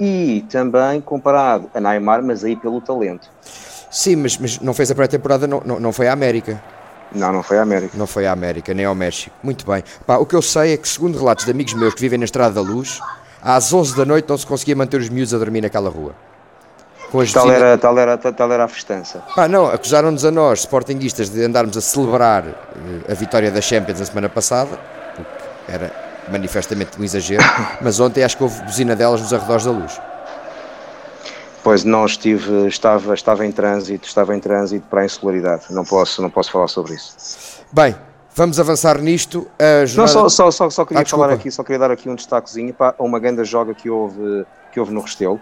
e 0.00 0.44
também 0.50 1.00
comparado 1.00 1.70
a 1.74 1.80
Neymar, 1.80 2.22
mas 2.22 2.44
aí 2.44 2.56
pelo 2.56 2.80
talento. 2.80 3.28
Sim, 3.90 4.16
mas, 4.16 4.38
mas 4.38 4.58
não 4.60 4.74
fez 4.74 4.90
a 4.90 4.94
pré-temporada, 4.94 5.46
não, 5.46 5.62
não, 5.64 5.80
não 5.80 5.92
foi 5.92 6.08
à 6.08 6.12
América. 6.12 6.62
Não, 7.12 7.32
não 7.32 7.42
foi 7.42 7.58
a 7.58 7.62
América. 7.62 7.96
Não 7.96 8.06
foi 8.06 8.26
à 8.26 8.32
América, 8.32 8.74
nem 8.74 8.84
ao 8.84 8.94
México. 8.94 9.34
Muito 9.42 9.66
bem. 9.66 9.82
Pá, 10.06 10.16
o 10.16 10.26
que 10.26 10.34
eu 10.34 10.42
sei 10.42 10.74
é 10.74 10.76
que, 10.76 10.88
segundo 10.88 11.18
relatos 11.18 11.44
de 11.44 11.50
amigos 11.50 11.74
meus 11.74 11.94
que 11.94 12.00
vivem 12.00 12.18
na 12.18 12.24
Estrada 12.24 12.54
da 12.54 12.60
Luz, 12.60 13.00
às 13.42 13.72
11 13.72 13.96
da 13.96 14.04
noite 14.04 14.28
não 14.28 14.36
se 14.36 14.46
conseguia 14.46 14.76
manter 14.76 15.00
os 15.00 15.08
miúdos 15.08 15.32
a 15.32 15.38
dormir 15.38 15.60
naquela 15.60 15.88
rua. 15.88 16.14
Com 17.10 17.20
as 17.20 17.32
Tal 17.32 17.50
era, 17.50 17.78
tal, 17.78 17.98
era, 17.98 18.18
tal 18.18 18.52
era 18.52 18.64
a 18.64 18.68
festança. 18.68 19.22
Pá, 19.34 19.48
não, 19.48 19.66
acusaram-nos 19.66 20.24
a 20.26 20.30
nós, 20.30 20.60
sportinguistas, 20.60 21.30
de 21.30 21.42
andarmos 21.42 21.76
a 21.76 21.80
celebrar 21.80 22.44
eh, 22.46 23.12
a 23.12 23.14
vitória 23.14 23.50
da 23.50 23.62
Champions 23.62 24.00
na 24.00 24.04
semana 24.04 24.28
passada, 24.28 24.78
o 25.18 25.22
que 25.22 25.72
era 25.72 25.90
manifestamente 26.30 27.00
um 27.00 27.04
exagero, 27.04 27.42
mas 27.80 27.98
ontem 27.98 28.22
acho 28.22 28.36
que 28.36 28.42
houve 28.42 28.60
buzina 28.62 28.94
delas 28.94 29.22
nos 29.22 29.32
arredores 29.32 29.64
da 29.64 29.70
luz. 29.70 29.98
Pois 31.68 31.84
não 31.84 32.06
estive, 32.06 32.66
estava, 32.66 33.12
estava 33.12 33.44
em 33.44 33.52
trânsito, 33.52 34.06
estava 34.08 34.34
em 34.34 34.40
trânsito 34.40 34.86
para 34.88 35.02
a 35.02 35.04
insularidade. 35.04 35.66
Não 35.68 35.84
posso, 35.84 36.22
não 36.22 36.30
posso 36.30 36.50
falar 36.50 36.66
sobre 36.66 36.94
isso. 36.94 37.62
Bem, 37.70 37.94
vamos 38.34 38.58
avançar 38.58 38.98
nisto. 39.02 39.46
A 39.58 39.80
Não, 39.80 39.86
jornada... 39.86 40.12
só, 40.12 40.28
só, 40.30 40.50
só, 40.50 40.70
só 40.70 40.84
queria 40.86 41.02
Ah, 41.02 41.06
falar 41.06 41.28
aqui, 41.30 41.50
só 41.50 41.62
queria 41.62 41.78
dar 41.78 41.90
aqui 41.90 42.08
um 42.08 42.14
destaquezinho 42.14 42.72
para 42.72 42.94
uma 42.98 43.18
grande 43.18 43.44
joga 43.44 43.74
que 43.74 43.90
houve, 43.90 44.46
que 44.72 44.80
houve 44.80 44.94
no 44.94 45.02
Restelo. 45.02 45.38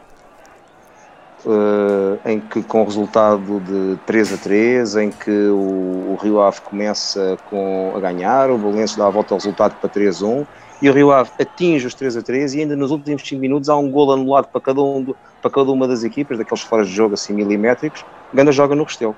eh, 1.46 2.32
em 2.32 2.40
que 2.40 2.60
com 2.64 2.82
o 2.82 2.84
resultado 2.84 3.60
de 3.60 3.96
3 4.04 4.32
a 4.32 4.36
3, 4.36 4.96
em 4.96 5.10
que 5.12 5.30
o, 5.30 6.14
o 6.14 6.18
Rio 6.20 6.40
Ave 6.40 6.60
começa 6.62 7.38
com, 7.48 7.92
a 7.96 8.00
ganhar, 8.00 8.50
o 8.50 8.58
Belenenses 8.58 8.96
dá 8.96 9.06
a 9.06 9.10
volta 9.10 9.32
ao 9.32 9.38
resultado 9.38 9.76
para 9.76 9.88
3 9.88 10.22
a 10.22 10.26
1 10.26 10.46
e 10.80 10.90
o 10.90 10.92
Rio 10.92 11.10
Ave 11.10 11.30
atinge 11.40 11.86
os 11.86 11.94
3 11.94 12.16
a 12.18 12.22
3 12.22 12.54
e 12.54 12.60
ainda 12.60 12.76
nos 12.76 12.90
últimos 12.90 13.26
5 13.26 13.40
minutos 13.40 13.68
há 13.68 13.76
um 13.76 13.90
gol 13.90 14.12
anulado 14.12 14.48
para 14.48 14.60
cada, 14.60 14.82
um 14.82 15.14
para 15.40 15.50
cada 15.50 15.70
uma 15.70 15.88
das 15.88 16.04
equipas, 16.04 16.38
daqueles 16.38 16.62
fora 16.62 16.84
de 16.84 16.90
jogo 16.90 17.14
assim 17.14 17.32
milimétricos, 17.32 18.04
Ganda 18.32 18.52
joga 18.52 18.74
no 18.74 18.84
Restelo. 18.84 19.16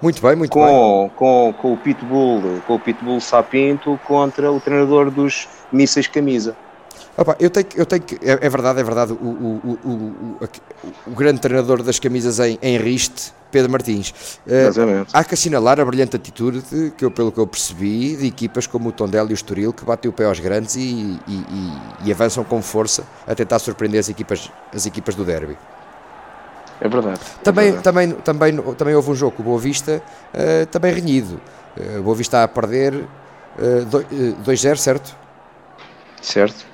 Muito 0.00 0.22
bem, 0.22 0.34
muito 0.34 0.54
bem. 0.54 0.66
Com, 0.66 1.10
com, 1.14 1.54
com 1.58 1.72
o 1.74 1.76
Pitbull, 1.76 2.62
com 2.66 2.74
o 2.74 2.80
Pitbull 2.80 3.20
Sapinto 3.20 4.00
contra 4.06 4.50
o 4.50 4.58
treinador 4.58 5.10
dos 5.10 5.46
mísseis 5.70 6.06
camisa. 6.06 6.56
Opa, 7.20 7.36
eu 7.38 7.50
tenho, 7.50 7.66
que- 7.66 7.78
eu 7.78 7.84
tenho 7.84 8.00
que, 8.02 8.14
é, 8.26 8.38
é 8.46 8.48
verdade, 8.48 8.80
é 8.80 8.82
verdade, 8.82 9.12
o, 9.12 9.16
o, 9.16 9.78
o, 9.84 9.88
o, 9.90 10.38
o- 11.06 11.10
grande 11.14 11.38
treinador 11.38 11.82
das 11.82 11.98
camisas 11.98 12.40
em, 12.40 12.58
em 12.62 12.78
Riste, 12.78 13.30
Pedro 13.52 13.70
Martins. 13.70 14.14
Exatamente. 14.46 15.10
há 15.12 15.22
que 15.22 15.34
assinalar 15.34 15.78
a 15.78 15.84
brilhante 15.84 16.16
atitude, 16.16 16.62
de, 16.62 16.90
que 16.92 17.04
eu, 17.04 17.10
pelo 17.10 17.30
que 17.30 17.38
eu 17.38 17.46
percebi, 17.46 18.16
de 18.16 18.26
equipas 18.26 18.66
como 18.66 18.88
o 18.88 18.92
Tondela 18.92 19.28
e 19.28 19.32
o 19.32 19.34
Estoril, 19.34 19.70
que 19.70 19.84
batem 19.84 20.08
o 20.08 20.14
pé 20.14 20.24
aos 20.24 20.40
grandes 20.40 20.76
e, 20.76 20.80
e, 20.80 21.34
e- 21.34 21.78
e 22.06 22.10
avançam 22.12 22.42
com 22.42 22.62
força 22.62 23.04
a 23.26 23.34
tentar 23.34 23.58
surpreender 23.58 24.00
as 24.00 24.08
equipas, 24.08 24.50
as 24.74 24.86
equipas 24.86 25.14
do 25.14 25.22
derby. 25.22 25.58
É 26.80 26.88
verdade. 26.88 27.20
é 27.20 27.42
Também, 27.44 27.64
verdade. 27.72 27.84
também, 27.84 28.12
também, 28.12 28.56
também 28.76 28.94
houve 28.94 29.10
um 29.10 29.14
jogo 29.14 29.36
com 29.36 29.42
o 29.42 29.44
Boa 29.44 29.58
Vista, 29.58 30.02
eh, 30.32 30.64
também 30.64 30.94
renhido. 30.94 31.38
O 31.98 32.02
Boa 32.02 32.16
Vista 32.16 32.42
a 32.42 32.48
perder 32.48 33.04
eh, 33.58 33.84
2-0, 34.42 34.76
certo? 34.78 35.14
Certo? 36.22 36.69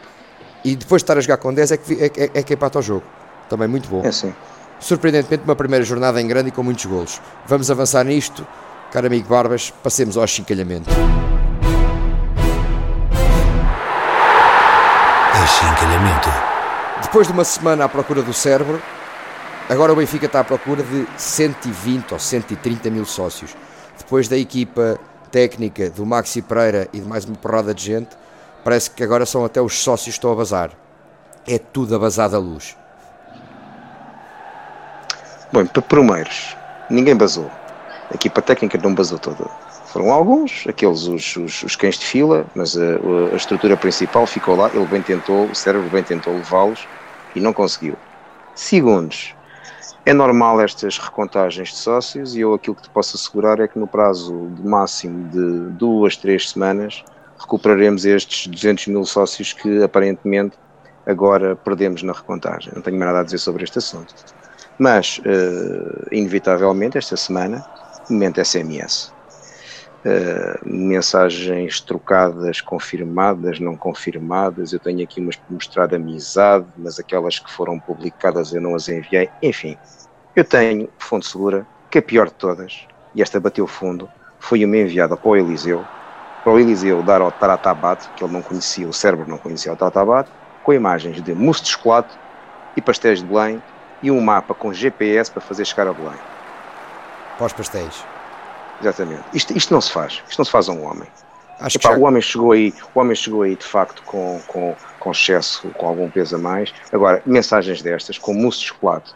E 0.66 0.74
depois 0.74 1.00
de 1.00 1.04
estar 1.04 1.16
a 1.16 1.20
jogar 1.20 1.36
com 1.36 1.54
10 1.54 1.70
é 1.70 1.76
que, 1.76 2.02
é, 2.04 2.08
que- 2.08 2.30
é 2.34 2.42
que 2.42 2.54
empata 2.54 2.80
o 2.80 2.82
jogo. 2.82 3.04
Também 3.48 3.68
muito 3.68 3.88
bom. 3.88 4.02
É 4.04 4.08
assim. 4.08 4.34
Surpreendentemente, 4.80 5.44
uma 5.44 5.54
primeira 5.54 5.84
jornada 5.84 6.20
em 6.20 6.26
grande 6.26 6.48
e 6.48 6.52
com 6.52 6.60
muitos 6.64 6.84
golos. 6.86 7.20
Vamos 7.46 7.70
avançar 7.70 8.02
nisto. 8.04 8.44
Caro 8.90 9.06
amigo 9.06 9.28
Barbas, 9.28 9.70
passemos 9.82 10.16
ao 10.16 10.24
achincalhamento. 10.24 10.90
Achincalhamento. 15.32 16.28
Depois 17.02 17.26
de 17.26 17.32
uma 17.32 17.44
semana 17.44 17.84
à 17.84 17.88
procura 17.88 18.22
do 18.22 18.32
cérebro, 18.32 18.80
agora 19.68 19.92
o 19.92 19.96
Benfica 19.96 20.26
está 20.26 20.40
à 20.40 20.44
procura 20.44 20.82
de 20.82 21.06
120 21.16 22.12
ou 22.12 22.18
130 22.18 22.90
mil 22.90 23.04
sócios. 23.04 23.54
Depois 23.98 24.28
da 24.28 24.36
equipa 24.36 24.98
técnica 25.30 25.90
do 25.90 26.04
Maxi 26.06 26.40
Pereira 26.42 26.88
e 26.92 27.00
de 27.00 27.06
mais 27.06 27.24
uma 27.24 27.36
porrada 27.36 27.74
de 27.74 27.82
gente, 27.84 28.10
parece 28.66 28.90
que 28.90 29.04
agora 29.04 29.24
são 29.24 29.44
até 29.44 29.62
os 29.62 29.78
sócios 29.78 30.16
que 30.16 30.18
estão 30.18 30.32
a 30.32 30.34
bazar. 30.34 30.72
É 31.46 31.56
tudo 31.56 31.94
a 31.94 32.00
bazar 32.00 32.28
da 32.28 32.36
luz. 32.36 32.76
Bom, 35.52 35.64
para 35.66 35.80
primeiros, 35.82 36.56
ninguém 36.90 37.14
basou. 37.14 37.48
A 38.10 38.14
equipa 38.16 38.42
técnica 38.42 38.76
não 38.82 38.92
basou 38.92 39.20
toda. 39.20 39.44
Foram 39.84 40.10
alguns, 40.10 40.64
aqueles 40.66 41.06
os, 41.06 41.36
os, 41.36 41.62
os 41.62 41.76
cães 41.76 41.96
de 41.96 42.06
fila, 42.06 42.44
mas 42.56 42.76
a, 42.76 42.96
a, 43.32 43.36
estrutura 43.36 43.76
principal 43.76 44.26
ficou 44.26 44.56
lá. 44.56 44.68
Ele 44.74 44.86
bem 44.86 45.00
tentou, 45.00 45.44
o 45.44 45.54
cérebro 45.54 45.88
bem 45.88 46.02
tentou 46.02 46.34
levá-los 46.34 46.88
e 47.36 47.40
não 47.40 47.52
conseguiu. 47.52 47.94
Segundos, 48.56 49.32
é 50.04 50.12
normal 50.12 50.60
estas 50.60 50.98
recontagens 50.98 51.68
de 51.68 51.76
sócios 51.76 52.34
e 52.34 52.40
eu 52.40 52.52
aquilo 52.52 52.74
que 52.74 52.82
te 52.82 52.90
posso 52.90 53.16
assegurar 53.16 53.60
é 53.60 53.68
que 53.68 53.78
no 53.78 53.86
prazo 53.86 54.50
de 54.56 54.66
máximo 54.66 55.28
de 55.28 55.70
duas, 55.70 56.16
três 56.16 56.50
semanas 56.50 57.04
recuperaremos 57.38 58.04
estes 58.04 58.46
200 58.46 58.88
mil 58.88 59.04
sócios 59.04 59.52
que 59.52 59.82
aparentemente 59.82 60.56
agora 61.06 61.54
perdemos 61.56 62.02
na 62.02 62.12
recontagem. 62.12 62.72
Não 62.74 62.82
tenho 62.82 62.98
mais 62.98 63.08
nada 63.08 63.20
a 63.20 63.24
dizer 63.24 63.38
sobre 63.38 63.64
este 63.64 63.78
assunto. 63.78 64.14
Mas, 64.78 65.18
uh, 65.18 66.06
inevitavelmente, 66.10 66.98
esta 66.98 67.16
semana, 67.16 67.64
momento 68.10 68.44
SMS. 68.44 69.14
Uh, 70.04 70.58
mensagens 70.64 71.80
trocadas, 71.80 72.60
confirmadas, 72.60 73.58
não 73.58 73.76
confirmadas. 73.76 74.72
Eu 74.72 74.78
tenho 74.78 75.02
aqui 75.02 75.20
umas 75.20 75.38
mostrado 75.48 75.96
amizade, 75.96 76.66
mas 76.76 76.98
aquelas 76.98 77.38
que 77.38 77.50
foram 77.50 77.78
publicadas 77.78 78.52
eu 78.52 78.60
não 78.60 78.74
as 78.74 78.88
enviei. 78.88 79.28
Enfim, 79.42 79.76
eu 80.34 80.44
tenho 80.44 80.88
fonte 80.98 81.26
segura 81.26 81.66
que 81.90 81.98
a 81.98 82.02
pior 82.02 82.26
de 82.26 82.34
todas, 82.34 82.86
e 83.14 83.22
esta 83.22 83.40
bateu 83.40 83.66
fundo, 83.66 84.08
foi 84.38 84.64
uma 84.64 84.76
enviada 84.76 85.16
para 85.16 85.28
o 85.28 85.36
Eliseu, 85.36 85.84
para 86.46 86.52
o 86.52 86.60
Eliseu 86.60 87.02
dar 87.02 87.20
ao 87.20 87.32
Taratabat, 87.32 88.08
que 88.14 88.22
ele 88.22 88.32
não 88.32 88.40
conhecia, 88.40 88.86
o 88.86 88.92
cérebro 88.92 89.28
não 89.28 89.36
conhecia 89.36 89.72
o 89.72 89.76
Taratabat, 89.76 90.30
com 90.62 90.72
imagens 90.72 91.20
de 91.20 91.34
mousse 91.34 91.64
de 91.64 91.70
chocolate 91.70 92.16
e 92.76 92.80
pastéis 92.80 93.18
de 93.18 93.26
Belém 93.26 93.60
e 94.00 94.12
um 94.12 94.20
mapa 94.20 94.54
com 94.54 94.72
GPS 94.72 95.28
para 95.28 95.40
fazer 95.40 95.64
chegar 95.64 95.88
a 95.88 95.92
Belém. 95.92 96.14
Os 97.40 97.52
pastéis. 97.52 98.04
Exatamente. 98.80 99.24
Isto, 99.34 99.56
isto 99.56 99.74
não 99.74 99.80
se 99.80 99.90
faz. 99.90 100.22
Isto 100.28 100.38
não 100.38 100.44
se 100.44 100.50
faz 100.52 100.68
a 100.68 100.72
um 100.72 100.84
homem. 100.84 101.08
Acho 101.58 101.78
Epá, 101.78 101.88
que 101.88 101.94
já... 101.96 102.00
o 102.00 102.06
homem 102.06 102.22
chegou 102.22 102.52
aí, 102.52 102.72
o 102.94 103.00
homem 103.00 103.16
chegou 103.16 103.42
aí 103.42 103.56
de 103.56 103.66
facto 103.66 104.00
com, 104.04 104.40
com, 104.46 104.76
com 105.00 105.10
excesso, 105.10 105.68
com 105.70 105.88
algum 105.88 106.08
peso 106.08 106.36
a 106.36 106.38
mais. 106.38 106.72
Agora, 106.92 107.20
mensagens 107.26 107.82
destas, 107.82 108.18
com 108.18 108.32
mousse 108.32 108.60
de 108.60 108.66
chocolate 108.66 109.12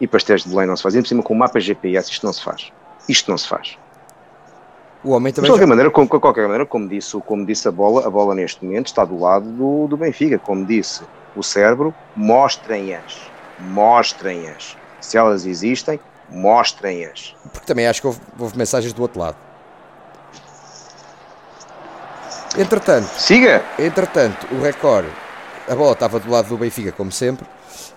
e 0.00 0.06
pastéis 0.06 0.44
de 0.44 0.48
Belém 0.48 0.68
não 0.68 0.76
se 0.76 0.84
faz. 0.84 0.94
E 0.94 1.02
por 1.02 1.08
cima 1.08 1.24
com 1.24 1.34
mapa 1.34 1.58
GPS, 1.58 2.12
isto 2.12 2.24
não 2.24 2.32
se 2.32 2.44
faz. 2.44 2.72
Isto 3.08 3.28
não 3.28 3.36
se 3.36 3.48
faz. 3.48 3.76
O 5.04 5.10
homem 5.10 5.32
também 5.32 5.48
de 5.48 5.52
qualquer, 5.52 5.64
já... 5.64 5.68
maneira, 5.68 5.90
como, 5.90 6.08
qualquer 6.08 6.42
maneira, 6.42 6.66
como 6.66 6.88
disse, 6.88 7.16
como 7.20 7.46
disse 7.46 7.68
a 7.68 7.70
bola, 7.70 8.06
a 8.06 8.10
bola 8.10 8.34
neste 8.34 8.64
momento 8.64 8.86
está 8.86 9.04
do 9.04 9.18
lado 9.18 9.48
do, 9.48 9.86
do 9.86 9.96
Benfica. 9.96 10.38
Como 10.38 10.64
disse 10.64 11.02
o 11.36 11.42
cérebro, 11.42 11.94
mostrem-as. 12.16 13.30
Mostrem-as. 13.60 14.76
Se 15.00 15.16
elas 15.16 15.46
existem, 15.46 16.00
mostrem-as. 16.28 17.34
Porque 17.52 17.66
também 17.66 17.86
acho 17.86 18.00
que 18.00 18.06
houve, 18.08 18.20
houve 18.38 18.58
mensagens 18.58 18.92
do 18.92 19.02
outro 19.02 19.20
lado. 19.20 19.36
Entretanto, 22.58 23.06
siga. 23.06 23.62
Entretanto, 23.78 24.48
o 24.52 24.60
recorde, 24.60 25.08
a 25.68 25.74
bola 25.76 25.92
estava 25.92 26.18
do 26.18 26.28
lado 26.28 26.48
do 26.48 26.56
Benfica, 26.56 26.90
como 26.90 27.12
sempre 27.12 27.46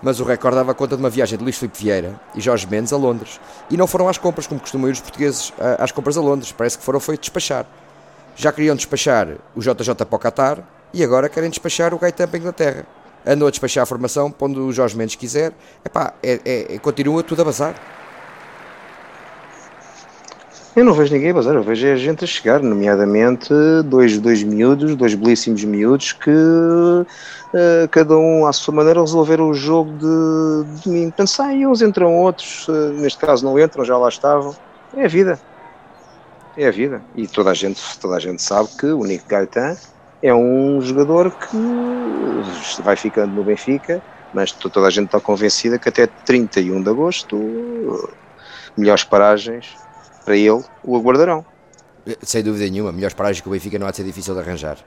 mas 0.01 0.19
o 0.19 0.23
recorde 0.23 0.57
dava 0.57 0.73
conta 0.73 0.95
de 0.95 1.01
uma 1.01 1.09
viagem 1.09 1.37
de 1.37 1.43
Luís 1.43 1.57
Filipe 1.57 1.77
Vieira 1.77 2.19
e 2.35 2.41
Jorge 2.41 2.67
Mendes 2.67 2.91
a 2.93 2.97
Londres. 2.97 3.39
E 3.69 3.77
não 3.77 3.87
foram 3.87 4.07
às 4.07 4.17
compras, 4.17 4.47
como 4.47 4.59
costumam 4.59 4.89
ir 4.89 4.93
os 4.93 5.01
portugueses 5.01 5.53
às 5.79 5.91
compras 5.91 6.17
a 6.17 6.21
Londres. 6.21 6.51
Parece 6.51 6.77
que 6.77 6.83
foram 6.83 6.99
foi 6.99 7.17
despachar. 7.17 7.65
Já 8.35 8.51
queriam 8.51 8.75
despachar 8.75 9.27
o 9.55 9.59
JJ 9.59 9.93
para 9.95 10.15
o 10.15 10.19
Qatar 10.19 10.59
e 10.93 11.03
agora 11.03 11.29
querem 11.29 11.49
despachar 11.49 11.93
o 11.93 11.99
Gaetan 11.99 12.27
para 12.27 12.37
a 12.37 12.39
Inglaterra. 12.39 12.85
Andou 13.25 13.47
a 13.47 13.51
despachar 13.51 13.83
a 13.83 13.85
formação, 13.85 14.31
pondo 14.31 14.65
o 14.65 14.73
Jorge 14.73 14.97
Mendes 14.97 15.15
quiser. 15.15 15.53
Epá, 15.85 16.13
é, 16.23 16.39
é, 16.73 16.79
continua 16.79 17.21
tudo 17.21 17.41
a 17.41 17.45
bazar. 17.45 17.75
Eu 20.73 20.85
não 20.85 20.93
vejo 20.93 21.13
ninguém 21.13 21.31
a 21.31 21.33
bazar, 21.33 21.53
eu 21.53 21.63
vejo 21.63 21.85
a 21.85 21.97
gente 21.97 22.23
a 22.23 22.27
chegar, 22.27 22.61
nomeadamente 22.61 23.53
dois, 23.83 24.17
dois 24.17 24.41
miúdos, 24.41 24.95
dois 24.95 25.13
belíssimos 25.13 25.65
miúdos 25.65 26.13
que 26.13 26.29
uh, 26.29 27.05
cada 27.91 28.15
um 28.17 28.45
à 28.45 28.53
sua 28.53 28.73
maneira 28.73 29.01
resolveram 29.01 29.49
o 29.49 29.53
jogo 29.53 29.91
de, 29.97 30.81
de 30.81 30.89
mim. 30.89 31.11
Pensei, 31.11 31.67
uns 31.67 31.81
entram 31.81 32.15
outros, 32.15 32.65
uh, 32.69 32.93
neste 32.93 33.19
caso 33.19 33.43
não 33.43 33.59
entram, 33.59 33.83
já 33.83 33.97
lá 33.97 34.07
estavam. 34.07 34.55
É 34.95 35.03
a 35.03 35.07
vida. 35.09 35.37
É 36.55 36.65
a 36.65 36.71
vida. 36.71 37.01
E 37.15 37.27
toda 37.27 37.49
a 37.49 37.53
gente, 37.53 37.81
toda 37.99 38.15
a 38.15 38.19
gente 38.19 38.41
sabe 38.41 38.69
que 38.79 38.85
o 38.85 39.03
Nico 39.03 39.27
Gaetan 39.27 39.75
é 40.23 40.33
um 40.33 40.79
jogador 40.79 41.31
que 41.31 42.81
vai 42.81 42.95
ficando 42.95 43.35
no 43.35 43.43
Benfica, 43.43 44.01
mas 44.33 44.53
toda 44.53 44.87
a 44.87 44.89
gente 44.89 45.07
está 45.07 45.19
convencida 45.19 45.77
que 45.77 45.89
até 45.89 46.07
31 46.07 46.81
de 46.81 46.89
agosto 46.89 48.09
melhores 48.77 49.03
paragens 49.03 49.81
para 50.31 50.37
ele 50.37 50.63
o 50.81 50.95
aguardarão. 50.95 51.45
Sem 52.23 52.41
dúvida 52.41 52.69
nenhuma, 52.71 52.91
melhores 52.91 53.13
paragens 53.13 53.41
que 53.41 53.49
o 53.49 53.51
Benfica 53.51 53.77
não 53.77 53.85
há 53.85 53.91
de 53.91 53.97
ser 53.97 54.03
difícil 54.03 54.33
de 54.33 54.39
arranjar. 54.39 54.77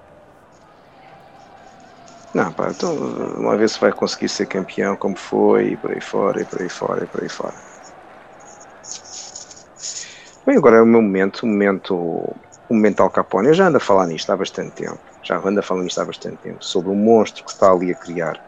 Não, 2.32 2.50
pá, 2.50 2.70
então 2.70 2.94
uma 3.36 3.56
vez 3.56 3.72
se 3.72 3.80
vai 3.80 3.92
conseguir 3.92 4.28
ser 4.28 4.46
campeão 4.46 4.96
como 4.96 5.16
foi, 5.16 5.72
e 5.72 5.76
por 5.76 5.92
aí 5.92 6.00
fora, 6.00 6.40
e 6.40 6.44
por 6.44 6.62
aí 6.62 6.68
fora, 6.68 7.04
e 7.04 7.06
por 7.06 7.22
aí 7.22 7.28
fora. 7.28 7.54
Bem, 10.46 10.56
agora 10.56 10.78
é 10.78 10.82
o 10.82 10.86
meu 10.86 11.00
momento, 11.00 11.44
o 11.44 11.46
momento, 11.46 11.94
o 11.94 12.34
momento 12.74 13.02
Al 13.02 13.10
Capone. 13.10 13.48
Eu 13.48 13.54
já 13.54 13.68
ando 13.68 13.76
a 13.76 13.80
falar 13.80 14.06
nisto 14.06 14.30
há 14.32 14.36
bastante 14.36 14.72
tempo, 14.72 14.98
já 15.22 15.38
ando 15.38 15.60
a 15.60 15.62
falar 15.62 15.82
nisto 15.82 16.00
há 16.00 16.04
bastante 16.04 16.38
tempo, 16.38 16.64
sobre 16.64 16.90
o 16.90 16.94
monstro 16.94 17.44
que 17.44 17.52
está 17.52 17.70
ali 17.70 17.92
a 17.92 17.94
criar 17.94 18.42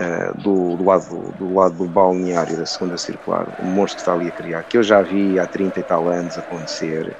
uh, 0.00 0.36
do, 0.40 0.76
do, 0.76 0.84
lado, 0.84 1.34
do 1.38 1.54
lado 1.54 1.74
do 1.74 1.84
balneário 1.84 2.56
da 2.56 2.66
segunda 2.66 2.96
circular, 2.96 3.46
o 3.60 3.64
monstro 3.64 3.96
que 3.96 4.02
está 4.02 4.12
ali 4.14 4.28
a 4.28 4.32
criar, 4.32 4.62
que 4.64 4.78
eu 4.78 4.82
já 4.82 5.02
vi 5.02 5.38
há 5.38 5.46
30 5.46 5.80
e 5.80 5.82
tal 5.82 6.08
anos 6.08 6.38
acontecer, 6.38 7.14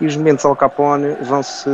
e 0.00 0.06
os 0.06 0.16
momentos 0.16 0.44
Al 0.44 0.56
Capone 0.56 1.16
vão-se 1.22 1.70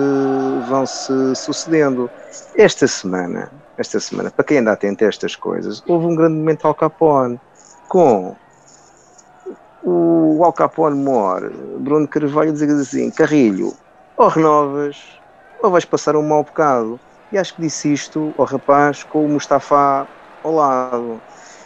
vão 0.68 0.86
-se 0.86 1.34
sucedendo. 1.34 2.08
Esta 2.56 2.86
semana, 2.86 3.50
esta 3.76 3.98
semana, 3.98 4.30
para 4.30 4.44
quem 4.44 4.58
anda 4.58 4.72
atento 4.72 5.04
a 5.04 5.08
estas 5.08 5.34
coisas, 5.34 5.82
houve 5.88 6.06
um 6.06 6.14
grande 6.14 6.36
momento 6.36 6.66
Al 6.66 6.74
Capone 6.74 7.40
com 7.88 8.36
o 9.82 10.40
Al 10.44 10.52
Capone 10.52 10.96
Mor, 10.96 11.50
Bruno 11.78 12.06
Carvalho, 12.06 12.52
dizer 12.52 12.70
assim: 12.70 13.10
Carrilho, 13.10 13.74
ou 14.16 14.28
renovas, 14.28 14.96
ou 15.60 15.70
vais 15.70 15.84
passar 15.84 16.14
um 16.14 16.22
mau 16.22 16.44
bocado. 16.44 17.00
E 17.32 17.38
acho 17.38 17.54
que 17.54 17.62
disse 17.62 17.92
isto 17.92 18.32
ao 18.36 18.44
rapaz 18.44 19.02
com 19.04 19.24
o 19.24 19.28
Mustafa 19.28 20.06
ao 20.42 20.54
lado. 20.54 21.20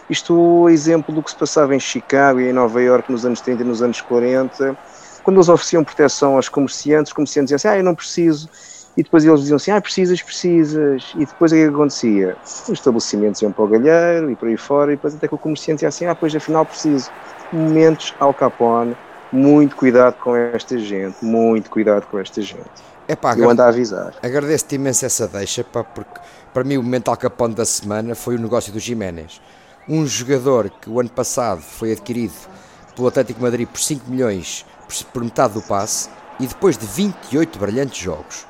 Isto 0.08 0.68
é 0.68 0.72
exemplo 0.72 1.14
do 1.14 1.22
que 1.22 1.30
se 1.30 1.36
passava 1.36 1.74
em 1.74 1.80
Chicago 1.80 2.40
e 2.40 2.48
em 2.48 2.52
Nova 2.52 2.80
York 2.80 3.10
nos 3.10 3.24
anos 3.24 3.40
30 3.40 3.62
e 3.62 3.66
nos 3.66 3.82
anos 3.82 4.00
40, 4.00 4.76
quando 5.22 5.38
eles 5.38 5.48
ofereciam 5.48 5.82
proteção 5.82 6.36
aos 6.36 6.48
comerciantes, 6.48 7.10
os 7.10 7.12
comerciantes 7.12 7.50
diziam 7.50 7.56
assim, 7.56 7.76
ah, 7.76 7.80
eu 7.80 7.84
não 7.84 7.96
preciso, 7.96 8.48
e 8.96 9.02
depois 9.02 9.24
eles 9.24 9.40
diziam 9.40 9.56
assim, 9.56 9.72
ah, 9.72 9.80
precisas, 9.80 10.22
precisas, 10.22 11.12
e 11.16 11.26
depois 11.26 11.50
o 11.50 11.56
que 11.56 11.64
acontecia? 11.64 12.36
Os 12.44 12.68
estabelecimentos 12.68 13.42
iam 13.42 13.50
para 13.50 13.64
o 13.64 13.68
galheiro 13.68 14.30
e 14.30 14.36
por 14.36 14.48
aí 14.48 14.56
fora, 14.56 14.92
e 14.92 14.96
depois 14.96 15.16
até 15.16 15.26
que 15.26 15.34
o 15.34 15.38
comerciante 15.38 15.78
dizia 15.78 15.88
assim, 15.88 16.06
ah, 16.06 16.14
pois 16.14 16.34
afinal 16.34 16.64
preciso. 16.64 17.10
Momentos 17.50 18.14
ao 18.20 18.32
Capone, 18.32 18.96
muito 19.32 19.74
cuidado 19.74 20.16
com 20.18 20.36
esta 20.36 20.78
gente, 20.78 21.24
muito 21.24 21.68
cuidado 21.68 22.06
com 22.06 22.18
esta 22.18 22.40
gente. 22.40 22.95
É 23.08 23.14
pá, 23.14 23.36
eu 23.36 23.48
ando 23.48 23.62
a 23.62 23.68
avisar. 23.68 24.14
Agradeço-te 24.22 24.74
imenso 24.74 25.06
essa 25.06 25.28
deixa, 25.28 25.62
pá, 25.62 25.84
porque 25.84 26.20
para 26.52 26.64
mim 26.64 26.76
o 26.76 26.82
momento 26.82 27.08
Al 27.08 27.16
Capone 27.16 27.54
da 27.54 27.64
semana 27.64 28.14
foi 28.14 28.36
o 28.36 28.38
negócio 28.38 28.72
do 28.72 28.80
Jiménez. 28.80 29.40
Um 29.88 30.06
jogador 30.06 30.70
que 30.70 30.90
o 30.90 30.98
ano 30.98 31.10
passado 31.10 31.60
foi 31.60 31.92
adquirido 31.92 32.34
pelo 32.94 33.06
Atlético 33.06 33.40
Madrid 33.40 33.68
por 33.68 33.80
5 33.80 34.10
milhões 34.10 34.66
por 35.12 35.22
metade 35.22 35.54
do 35.54 35.62
passe 35.62 36.08
e 36.40 36.46
depois 36.46 36.76
de 36.76 36.86
28 36.86 37.58
brilhantes 37.58 37.98
jogos 37.98 38.46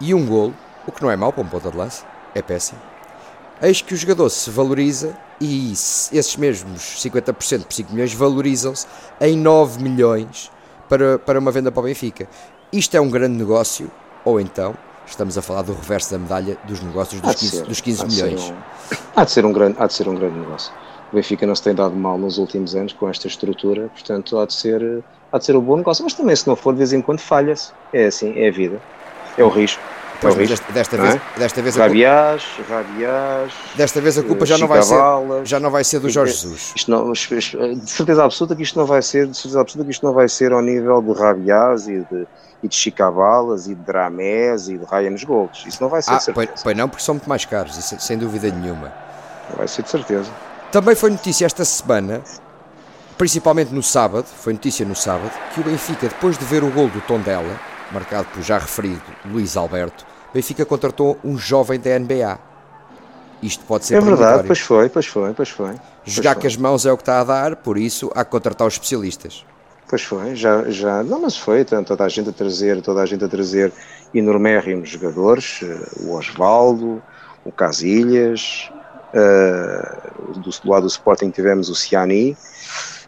e 0.00 0.12
um 0.12 0.26
gol, 0.26 0.52
o 0.86 0.92
que 0.92 1.02
não 1.02 1.10
é 1.10 1.16
mau 1.16 1.32
para 1.32 1.42
um 1.42 1.46
ponta 1.46 1.70
de 1.70 1.76
lance, 1.76 2.04
é 2.34 2.42
péssimo. 2.42 2.80
Eis 3.62 3.80
que 3.80 3.94
o 3.94 3.96
jogador 3.96 4.28
se 4.28 4.50
valoriza 4.50 5.16
e 5.40 5.72
esses 5.72 6.36
mesmos 6.36 6.82
50% 7.02 7.64
por 7.64 7.72
5 7.72 7.92
milhões 7.92 8.12
valorizam-se 8.12 8.86
em 9.20 9.36
9 9.36 9.82
milhões 9.82 10.50
para, 10.88 11.18
para 11.18 11.38
uma 11.38 11.50
venda 11.50 11.70
para 11.70 11.80
o 11.80 11.84
Benfica. 11.84 12.28
Isto 12.74 12.96
é 12.96 13.00
um 13.00 13.08
grande 13.08 13.38
negócio, 13.38 13.90
ou 14.24 14.40
então 14.40 14.74
Estamos 15.06 15.36
a 15.36 15.42
falar 15.42 15.62
do 15.62 15.74
reverso 15.74 16.12
da 16.12 16.18
medalha 16.18 16.56
dos 16.64 16.80
negócios 16.80 17.20
dos 17.20 17.34
15, 17.34 17.56
ser, 17.56 17.66
dos 17.66 17.80
15 17.80 18.06
milhões. 18.06 18.50
Um, 18.50 18.54
há, 19.14 19.24
de 19.24 19.30
ser 19.30 19.44
um 19.44 19.52
grande, 19.52 19.76
há 19.78 19.86
de 19.86 19.92
ser 19.92 20.08
um 20.08 20.14
grande 20.14 20.38
negócio. 20.38 20.72
O 21.12 21.16
Benfica 21.16 21.46
não 21.46 21.54
se 21.54 21.62
tem 21.62 21.74
dado 21.74 21.94
mal 21.94 22.16
nos 22.16 22.38
últimos 22.38 22.74
anos 22.74 22.92
com 22.94 23.08
esta 23.08 23.28
estrutura, 23.28 23.88
portanto 23.92 24.38
há 24.38 24.46
de 24.46 24.54
ser, 24.54 25.04
há 25.30 25.38
de 25.38 25.44
ser 25.44 25.56
um 25.56 25.60
bom 25.60 25.76
negócio. 25.76 26.02
Mas 26.02 26.14
também, 26.14 26.34
se 26.34 26.46
não 26.48 26.56
for, 26.56 26.72
de 26.72 26.78
vez 26.78 26.92
em 26.92 27.02
quando 27.02 27.20
falha-se. 27.20 27.70
É 27.92 28.06
assim, 28.06 28.32
é 28.38 28.48
a 28.48 28.50
vida. 28.50 28.80
É 29.36 29.44
o 29.44 29.48
risco. 29.48 29.82
É 30.28 30.32
o 30.32 30.34
risco. 30.34 30.72
Desta, 30.72 30.96
vez, 30.96 31.14
é? 31.14 31.20
desta 31.38 31.62
vez 31.62 31.76
Rabiás, 31.76 32.42
Rabiás. 32.68 33.52
Desta 33.74 34.00
vez 34.00 34.18
a 34.18 34.22
culpa 34.22 34.46
já 34.46 34.58
não 34.58 34.66
vai 34.66 34.82
ser, 34.82 34.96
já 35.44 35.60
não 35.60 35.70
vai 35.70 35.84
ser 35.84 36.00
do 36.00 36.10
Jorge 36.10 36.32
Jesus. 36.32 36.72
Isto 36.76 36.90
não, 36.90 37.12
de 37.12 37.90
certeza 37.90 38.24
absoluta 38.24 38.56
que 38.56 38.62
isto 38.62 38.78
não 38.78 38.86
vai 38.86 39.02
ser, 39.02 39.26
de 39.26 39.36
certeza 39.36 39.60
absoluta 39.60 39.86
que 39.86 39.92
isto 39.92 40.04
não 40.04 40.12
vai 40.12 40.28
ser 40.28 40.52
ao 40.52 40.62
nível 40.62 41.00
de 41.02 41.12
Rabiás 41.12 41.88
e 41.88 42.00
de 42.10 42.26
e 42.62 42.68
de 42.68 42.74
Chicabalas 42.74 43.66
e 43.66 43.74
de 43.74 43.82
Dramés 43.82 44.70
e 44.70 44.78
de 44.78 44.86
Ryan 44.86 45.14
Golds. 45.26 45.66
Isso 45.66 45.82
não 45.82 45.90
vai 45.90 46.00
ser 46.00 46.12
ah, 46.12 46.16
de 46.16 46.24
certeza. 46.24 46.46
Pois, 46.48 46.62
pois 46.62 46.74
não, 46.74 46.88
porque 46.88 47.04
são 47.04 47.14
muito 47.14 47.28
mais 47.28 47.44
caros, 47.44 47.76
isso, 47.76 48.00
sem 48.00 48.16
dúvida 48.16 48.50
nenhuma. 48.50 48.90
Vai 49.54 49.68
ser 49.68 49.82
de 49.82 49.90
certeza. 49.90 50.30
Também 50.72 50.94
foi 50.94 51.10
notícia 51.10 51.44
esta 51.44 51.62
semana 51.62 52.22
principalmente 53.16 53.72
no 53.72 53.82
sábado, 53.82 54.26
foi 54.26 54.52
notícia 54.52 54.84
no 54.84 54.94
sábado, 54.94 55.30
que 55.52 55.60
o 55.60 55.64
Benfica, 55.64 56.08
depois 56.08 56.36
de 56.36 56.44
ver 56.44 56.64
o 56.64 56.70
gol 56.70 56.88
do 56.88 57.00
Tondela, 57.02 57.60
marcado 57.92 58.26
pelo 58.28 58.42
já 58.42 58.58
referido 58.58 59.02
Luís 59.24 59.56
Alberto, 59.56 60.04
Benfica 60.34 60.66
contratou 60.66 61.16
um 61.24 61.38
jovem 61.38 61.78
da 61.78 61.96
NBA. 61.96 62.40
Isto 63.40 63.64
pode 63.66 63.84
ser 63.84 63.94
É 63.94 64.00
verdade, 64.00 64.42
pois 64.44 64.58
foi, 64.58 64.88
pois 64.88 65.06
foi, 65.06 65.32
pois 65.32 65.48
foi. 65.48 65.74
Jogar 66.04 66.34
pois 66.34 66.42
com 66.42 66.46
as 66.48 66.56
mãos 66.56 66.84
é 66.86 66.92
o 66.92 66.96
que 66.96 67.02
está 67.02 67.20
a 67.20 67.24
dar, 67.24 67.56
por 67.56 67.78
isso 67.78 68.10
há 68.16 68.24
que 68.24 68.32
contratar 68.32 68.66
os 68.66 68.74
especialistas. 68.74 69.46
Pois 69.88 70.02
foi, 70.02 70.34
já, 70.34 70.68
já, 70.70 71.04
não, 71.04 71.20
mas 71.20 71.36
foi, 71.36 71.64
toda 71.64 72.02
a 72.02 72.08
gente 72.08 72.30
a 72.30 72.32
trazer, 72.32 72.82
toda 72.82 73.00
a 73.00 73.06
gente 73.06 73.24
a 73.24 73.28
trazer 73.28 73.72
enormérrimos 74.12 74.88
jogadores, 74.88 75.60
eh, 75.62 76.00
o 76.00 76.14
Osvaldo, 76.14 77.00
o 77.44 77.52
Casilhas, 77.52 78.72
eh, 79.12 79.98
do, 80.34 80.50
do 80.50 80.70
lado 80.70 80.82
do 80.82 80.88
Sporting 80.88 81.30
tivemos 81.30 81.68
o 81.68 81.74
Ciani, 81.76 82.36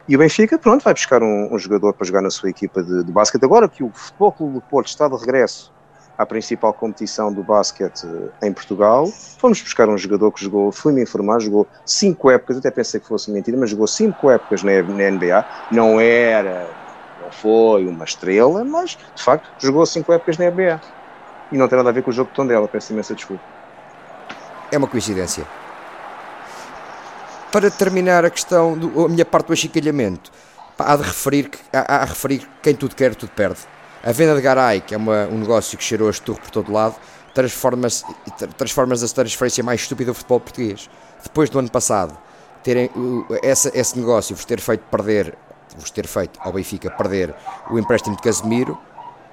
e 0.07 0.15
o 0.15 0.19
Benfica, 0.19 0.59
pronto, 0.59 0.85
vai 0.85 0.95
buscar 0.95 1.23
um, 1.23 1.53
um 1.53 1.59
jogador 1.59 1.93
para 1.95 2.07
jogar 2.07 2.21
na 2.21 2.31
sua 2.31 2.51
equipa 2.51 2.83
de, 2.83 3.03
de 3.03 3.11
basquete. 3.11 3.43
Agora 3.43 3.69
que 3.69 3.83
o 3.83 3.91
Futebol 3.93 4.31
Clube 4.31 4.55
do 4.55 4.61
Porto 4.61 4.87
está 4.87 5.09
de 5.09 5.17
regresso 5.17 5.75
à 6.19 6.25
principal 6.25 6.73
competição 6.73 7.33
do 7.33 7.43
basquete 7.43 8.07
eh, 8.07 8.47
em 8.47 8.53
Portugal, 8.53 9.07
fomos 9.39 9.61
buscar 9.61 9.89
um 9.89 9.99
jogador 9.99 10.33
que 10.33 10.43
jogou, 10.43 10.73
fui-me 10.73 11.03
informar, 11.03 11.41
jogou 11.41 11.67
cinco 11.85 12.31
épocas, 12.31 12.57
até 12.57 12.71
pensei 12.71 13.01
que 13.01 13.07
fosse 13.07 13.31
mentira, 13.31 13.57
mas 13.57 13.71
jogou 13.71 13.87
cinco 13.87 14.31
épocas 14.31 14.63
na, 14.63 14.73
NBA, 14.73 15.45
não 15.71 16.01
era, 16.01 16.69
não 17.23 17.31
foi 17.31 17.87
uma 17.87 18.05
estrela, 18.05 18.65
mas 18.65 18.99
de 19.15 19.23
facto 19.23 19.51
jogou 19.59 19.85
cinco 19.85 20.13
épocas 20.13 20.39
na 20.39 20.51
NBA. 20.51 20.81
E 21.53 21.57
não 21.57 21.69
tem 21.69 21.77
nada 21.77 21.91
a 21.91 21.93
ver 21.93 22.03
com 22.03 22.11
o 22.11 22.13
jogo 22.13 22.31
de 22.31 22.37
Tondela, 22.37 22.67
peço 22.67 22.93
imensa 22.93 23.15
desculpa. 23.15 23.43
É 24.71 24.79
uma 24.79 24.89
coincidência. 24.89 25.45
Para 27.53 27.71
terminar 27.71 28.25
a 28.25 28.31
questão, 28.31 28.77
do, 28.77 29.05
a 29.05 29.09
minha 29.09 29.25
parte 29.25 29.47
do 29.47 29.53
achicalhamento, 29.53 30.33
há 30.79 30.97
de 30.97 31.03
referir, 31.03 31.49
que, 31.49 31.59
há, 31.73 32.05
de 32.05 32.11
referir 32.11 32.39
que 32.41 32.49
quem 32.63 32.75
tudo 32.75 32.95
quer, 32.95 33.15
tudo 33.15 33.31
perde. 33.31 33.61
A 34.07 34.13
venda 34.13 34.37
de 34.37 34.41
Garay, 34.41 34.81
que 34.81 34.95
é 34.95 34.97
uma, 34.97 35.27
um 35.27 35.37
negócio 35.39 35.77
que 35.77 35.83
cheirou 35.83 36.07
a 36.07 36.13
esturro 36.13 36.39
por 36.39 36.49
todo 36.49 36.73
lado, 36.73 36.95
transforma-se 37.35 38.05
transforma 38.57 38.95
a 38.95 38.99
transferência 38.99 39.65
mais 39.65 39.81
estúpida 39.81 40.13
do 40.13 40.15
futebol 40.15 40.39
português. 40.39 40.89
Depois 41.25 41.51
do 41.51 41.59
ano 41.59 41.69
passado, 41.69 42.17
terem, 42.63 42.89
essa, 43.43 43.69
esse 43.77 43.99
negócio 43.99 44.37
vos 44.37 44.45
ter 44.45 44.61
feito 44.61 44.83
perder, 44.89 45.37
vos 45.77 45.91
ter 45.91 46.07
feito 46.07 46.39
ao 46.41 46.53
Benfica 46.53 46.89
perder 46.89 47.35
o 47.69 47.81
empréstimo 47.81 48.15
de 48.15 48.23
Casemiro, 48.23 48.79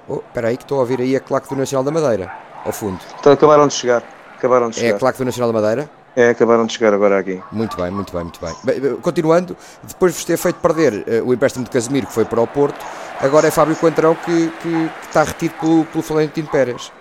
oh, 0.08 0.16
espera 0.16 0.48
aí 0.48 0.56
que 0.56 0.64
estou 0.64 0.78
a 0.78 0.80
ouvir 0.80 1.00
aí 1.00 1.14
a 1.14 1.20
claque 1.20 1.48
do 1.48 1.54
Nacional 1.54 1.84
da 1.84 1.92
Madeira, 1.92 2.32
ao 2.64 2.72
fundo. 2.72 2.98
Então 3.20 3.32
acabaram 3.32 3.68
de 3.68 3.74
chegar. 3.74 4.02
Acabaram 4.36 4.70
de 4.70 4.78
É 4.78 4.80
chegar. 4.80 4.96
a 4.96 4.98
claque 4.98 5.18
do 5.18 5.24
Nacional 5.24 5.52
da 5.52 5.60
Madeira? 5.60 5.88
É, 6.16 6.30
acabaram 6.30 6.64
de 6.64 6.72
chegar 6.72 6.94
agora 6.94 7.18
aqui. 7.18 7.42
Muito 7.50 7.76
bem, 7.76 7.90
muito 7.90 8.12
bem, 8.12 8.22
muito 8.22 8.40
bem. 8.40 8.54
Bem, 8.62 8.96
Continuando, 8.96 9.56
depois 9.82 10.12
de 10.12 10.18
vos 10.18 10.24
ter 10.24 10.36
feito 10.36 10.56
perder 10.56 11.04
eh, 11.08 11.20
o 11.20 11.34
empréstimo 11.34 11.64
de 11.64 11.70
Casemiro, 11.70 12.06
que 12.06 12.12
foi 12.12 12.24
para 12.24 12.40
o 12.40 12.46
Porto, 12.46 12.78
agora 13.20 13.48
é 13.48 13.50
Fábio 13.50 13.74
Coentrão 13.74 14.14
que, 14.14 14.48
que, 14.62 14.70
que 14.70 15.06
está 15.06 15.24
retido 15.24 15.54
pelo, 15.60 15.84
pelo 15.86 16.02
Florentino 16.02 16.46
Pérez. 16.48 16.92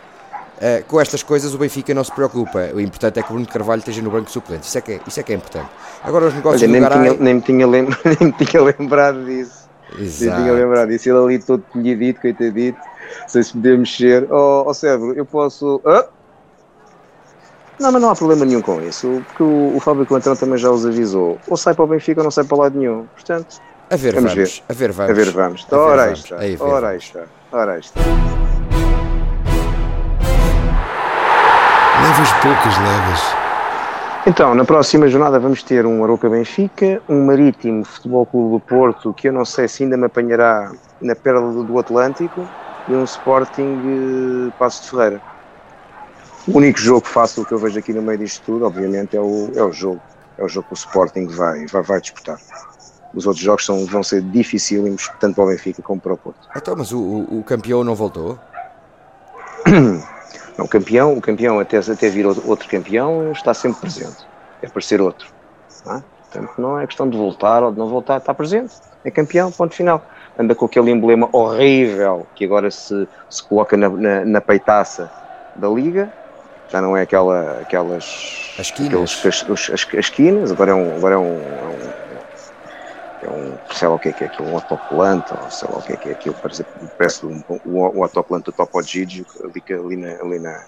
Eh, 0.59 0.83
com 0.87 0.99
estas 0.99 1.21
coisas 1.21 1.53
o 1.53 1.57
Benfica 1.57 1.93
não 1.93 2.03
se 2.03 2.11
preocupa. 2.11 2.71
O 2.73 2.79
importante 2.79 3.19
é 3.19 3.21
que 3.21 3.29
o 3.29 3.33
Bruno 3.33 3.47
Carvalho 3.47 3.79
esteja 3.79 4.01
no 4.01 4.09
banco 4.09 4.31
suplente. 4.31 4.65
Isso 4.65 4.77
é 4.77 4.81
que 4.81 4.93
é, 4.93 4.99
isso 5.05 5.19
é, 5.19 5.23
que 5.23 5.33
é 5.33 5.35
importante. 5.35 5.69
Agora 6.03 6.27
os 6.27 6.33
negócios 6.33 6.63
Olha, 6.63 6.71
nem, 6.71 6.81
me 6.81 6.87
Garay... 6.87 7.09
tinha, 7.09 7.23
nem, 7.23 7.33
me 7.35 7.41
tinha 7.41 7.67
lem- 7.67 7.87
nem 8.05 8.17
me 8.27 8.45
tinha 8.45 8.63
lembrado 8.63 9.25
disso. 9.25 9.69
Nem 9.95 10.05
Exato. 10.05 10.41
tinha 10.41 10.53
lembrado 10.53 10.89
disso. 10.89 11.09
Ele 11.09 11.17
ali 11.17 11.39
todo 11.39 11.63
colhidito, 11.71 12.21
coitadito. 12.21 12.79
Sei 13.27 13.43
se 13.43 13.53
podia 13.53 13.77
mexer. 13.77 14.27
Ó 14.31 14.63
oh, 14.67 14.73
Cérebro, 14.73 15.13
eu 15.13 15.25
posso. 15.25 15.81
Ah! 15.85 16.07
Não, 17.79 17.91
mas 17.91 18.01
não 18.01 18.09
há 18.11 18.15
problema 18.15 18.45
nenhum 18.45 18.61
com 18.61 18.81
isso, 18.81 19.23
porque 19.27 19.43
o, 19.43 19.75
o 19.75 19.79
Fábio 19.79 20.05
Coentrão 20.05 20.35
também 20.35 20.57
já 20.57 20.69
os 20.69 20.85
avisou. 20.85 21.37
Ou 21.47 21.57
sai 21.57 21.73
para 21.73 21.83
o 21.83 21.87
Benfica 21.87 22.21
ou 22.21 22.23
não 22.23 22.31
sai 22.31 22.43
para 22.43 22.57
lado 22.57 22.77
nenhum. 22.77 23.05
Portanto, 23.13 23.57
A 23.89 23.95
ver, 23.95 24.13
Vamos 24.15 24.33
vamos. 24.33 24.57
ver. 24.59 24.63
A 24.69 24.73
ver, 24.73 24.91
vamos. 24.91 25.11
a 25.11 25.13
ver, 25.13 25.31
vamos. 25.31 25.65
A 25.71 25.75
ver, 25.75 25.81
Ora 25.81 26.03
aí 26.03 26.13
está. 26.13 26.35
Ora 26.59 26.87
aí 26.89 26.97
está. 26.97 27.19
Ora 27.51 27.71
aí 27.73 27.79
está. 27.79 27.99
Levas 32.01 32.31
poucas, 32.41 32.77
levas. 32.79 33.21
Então, 34.25 34.55
na 34.55 34.63
próxima 34.63 35.07
jornada 35.07 35.39
vamos 35.39 35.63
ter 35.63 35.85
um 35.85 36.03
Aroca 36.03 36.29
Benfica, 36.29 37.01
um 37.09 37.25
Marítimo 37.25 37.83
Futebol 37.83 38.25
Clube 38.25 38.51
do 38.53 38.59
Porto, 38.59 39.13
que 39.13 39.27
eu 39.27 39.33
não 39.33 39.43
sei 39.43 39.67
se 39.67 39.83
ainda 39.83 39.97
me 39.97 40.05
apanhará 40.05 40.71
na 41.01 41.15
perla 41.15 41.51
do, 41.51 41.63
do 41.63 41.77
Atlântico, 41.79 42.47
e 42.87 42.93
um 42.93 43.03
Sporting 43.03 44.47
eh, 44.49 44.51
Passo 44.57 44.83
de 44.83 44.89
Ferreira. 44.91 45.21
O 46.47 46.57
único 46.57 46.77
jogo 46.77 47.07
fácil 47.07 47.45
que 47.45 47.53
eu 47.53 47.57
vejo 47.57 47.79
aqui 47.79 47.93
no 47.93 48.01
meio 48.01 48.17
disto 48.17 48.43
tudo, 48.45 48.65
obviamente, 48.65 49.15
é 49.15 49.21
o, 49.21 49.49
é 49.55 49.63
o 49.63 49.71
jogo. 49.71 50.01
É 50.37 50.43
o 50.43 50.49
jogo 50.49 50.67
que 50.67 50.73
o 50.73 50.75
Sporting 50.75 51.27
vai, 51.27 51.65
vai, 51.67 51.81
vai 51.83 52.01
disputar. 52.01 52.37
Os 53.13 53.27
outros 53.27 53.43
jogos 53.43 53.65
são, 53.65 53.85
vão 53.85 54.01
ser 54.01 54.21
dificílimos, 54.21 55.09
tanto 55.19 55.35
para 55.35 55.43
o 55.43 55.47
Benfica 55.47 55.81
como 55.81 56.01
para 56.01 56.13
o 56.13 56.17
Porto. 56.17 56.49
Então, 56.55 56.75
mas 56.75 56.91
o, 56.91 56.99
o, 56.99 57.43
campeão 57.43 57.83
não 57.83 57.93
voltou? 57.95 58.39
Não, 60.55 60.65
o 60.65 60.67
campeão, 60.67 61.17
o 61.17 61.21
campeão 61.21 61.59
até, 61.59 61.79
até 61.79 62.09
vir 62.09 62.27
outro 62.27 62.69
campeão 62.69 63.31
está 63.31 63.55
sempre 63.55 63.81
presente. 63.81 64.17
É 64.61 64.67
para 64.67 64.81
ser 64.83 65.01
outro. 65.01 65.27
Não 65.83 65.95
é? 65.95 66.03
Portanto, 66.21 66.53
não 66.59 66.79
é 66.79 66.85
questão 66.85 67.09
de 67.09 67.17
voltar 67.17 67.63
ou 67.63 67.71
de 67.71 67.79
não 67.79 67.87
voltar, 67.87 68.17
está 68.17 68.35
presente. 68.35 68.75
É 69.03 69.09
campeão, 69.09 69.51
ponto 69.51 69.73
final. 69.73 70.05
Anda 70.37 70.53
com 70.53 70.65
aquele 70.65 70.91
emblema 70.91 71.27
horrível 71.31 72.27
que 72.35 72.45
agora 72.45 72.69
se, 72.69 73.07
se 73.29 73.43
coloca 73.43 73.75
na, 73.75 73.89
na, 73.89 74.25
na 74.25 74.41
peitaça 74.41 75.11
da 75.55 75.67
Liga. 75.67 76.13
Já 76.73 76.81
não 76.81 76.97
é 76.97 77.03
aquela, 77.03 77.61
aquelas. 77.61 78.03
As 78.57 78.71
quinas. 78.71 79.13
aqueles- 79.21 79.25
as, 79.25 79.49
os- 79.49 79.69
as, 79.69 79.87
as 79.95 80.09
quinas, 80.09 80.51
agora 80.51 80.71
é 80.71 80.73
um. 80.73 80.97
Agora 80.97 81.15
é 81.15 81.17
um, 81.19 81.63
é 81.63 81.67
um 81.69 81.93
é 83.21 83.29
um, 83.29 83.57
sei 83.71 83.87
lá 83.87 83.95
o 83.95 83.99
que 83.99 84.09
é 84.09 84.13
que 84.13 84.23
é 84.23 84.27
aquilo, 84.27 84.49
um 84.51 84.55
autocolante, 84.55 85.33
ou 85.33 85.49
sei 85.49 85.67
lá 85.69 85.77
o 85.77 85.83
que 85.83 85.93
é 85.93 85.97
que 85.97 86.09
é 86.09 86.11
aquilo, 86.11 86.35
parece, 86.41 86.65
parece 86.97 87.25
um, 87.25 87.41
um, 87.49 87.99
um 87.99 88.03
autocolante 88.03 88.45
do 88.45 88.53
Topo 88.53 88.81
Gigi 88.83 89.25
ali, 89.43 89.63
ali, 89.73 89.95
na, 89.97 90.21
ali 90.21 90.39
na, 90.39 90.65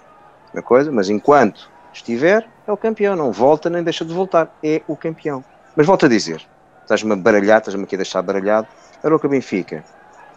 na 0.54 0.62
coisa, 0.62 0.90
mas 0.92 1.08
enquanto 1.10 1.70
estiver, 1.92 2.50
é 2.66 2.72
o 2.72 2.76
campeão, 2.78 3.16
não 3.16 3.32
volta 3.32 3.68
nem 3.70 3.82
deixa 3.82 4.04
de 4.04 4.14
voltar, 4.14 4.52
é 4.62 4.82
o 4.86 4.96
campeão. 4.96 5.44
Mas 5.76 5.86
volto 5.86 6.06
a 6.06 6.08
dizer, 6.08 6.42
estás-me 6.82 7.12
a 7.12 7.16
baralhar, 7.16 7.58
estás-me 7.58 7.84
aqui 7.84 7.94
a 7.96 7.98
deixar 7.98 8.22
baralhado, 8.22 8.68
Aroca 9.02 9.28
Benfica, 9.28 9.84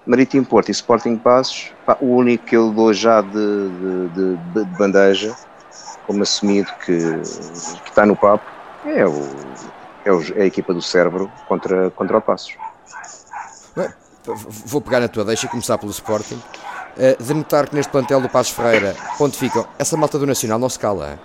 Marítimo 0.05 0.45
Porto 0.45 0.69
e 0.69 0.71
Sporting 0.71 1.17
Passos, 1.17 1.75
pá, 1.85 1.97
o 2.01 2.15
único 2.17 2.45
que 2.45 2.55
eu 2.57 2.71
dou 2.73 2.93
já 2.93 3.21
de, 3.21 3.29
de, 3.31 4.09
de- 4.09 4.65
de 4.65 4.77
bandeja, 4.77 5.33
como 6.09 6.23
assumido 6.23 6.71
que, 6.83 6.97
que 6.97 7.89
está 7.89 8.03
no 8.03 8.15
papo, 8.15 8.43
é 8.83 9.05
o, 9.05 9.29
é, 10.03 10.11
o- 10.11 10.23
é 10.39 10.41
a 10.41 10.45
equipa 10.47 10.73
do 10.73 10.81
cérebro 10.81 11.31
contra, 11.47 11.91
contra 11.91 12.17
o 12.17 12.21
Passos. 12.21 12.55
Bem, 13.75 13.89
Vou 14.25 14.81
pegar 14.81 14.99
na 15.01 15.07
tua 15.07 15.23
deixa 15.23 15.45
e 15.45 15.49
começar 15.49 15.77
pelo 15.77 15.91
Sporting. 15.91 16.41
Eh, 16.97 17.15
de 17.19 17.31
notar 17.33 17.69
que 17.69 17.75
neste 17.75 17.91
plantel 17.91 18.19
do 18.19 18.27
Passos 18.27 18.53
Ferreira, 18.55 18.95
ponto 19.19 19.37
ficam, 19.37 19.67
essa 19.77 19.95
malta 19.95 20.17
do 20.17 20.25
Nacional 20.25 20.57
não 20.57 20.67
se 20.67 20.79
cala. 20.79 21.11
hein? 21.11 21.19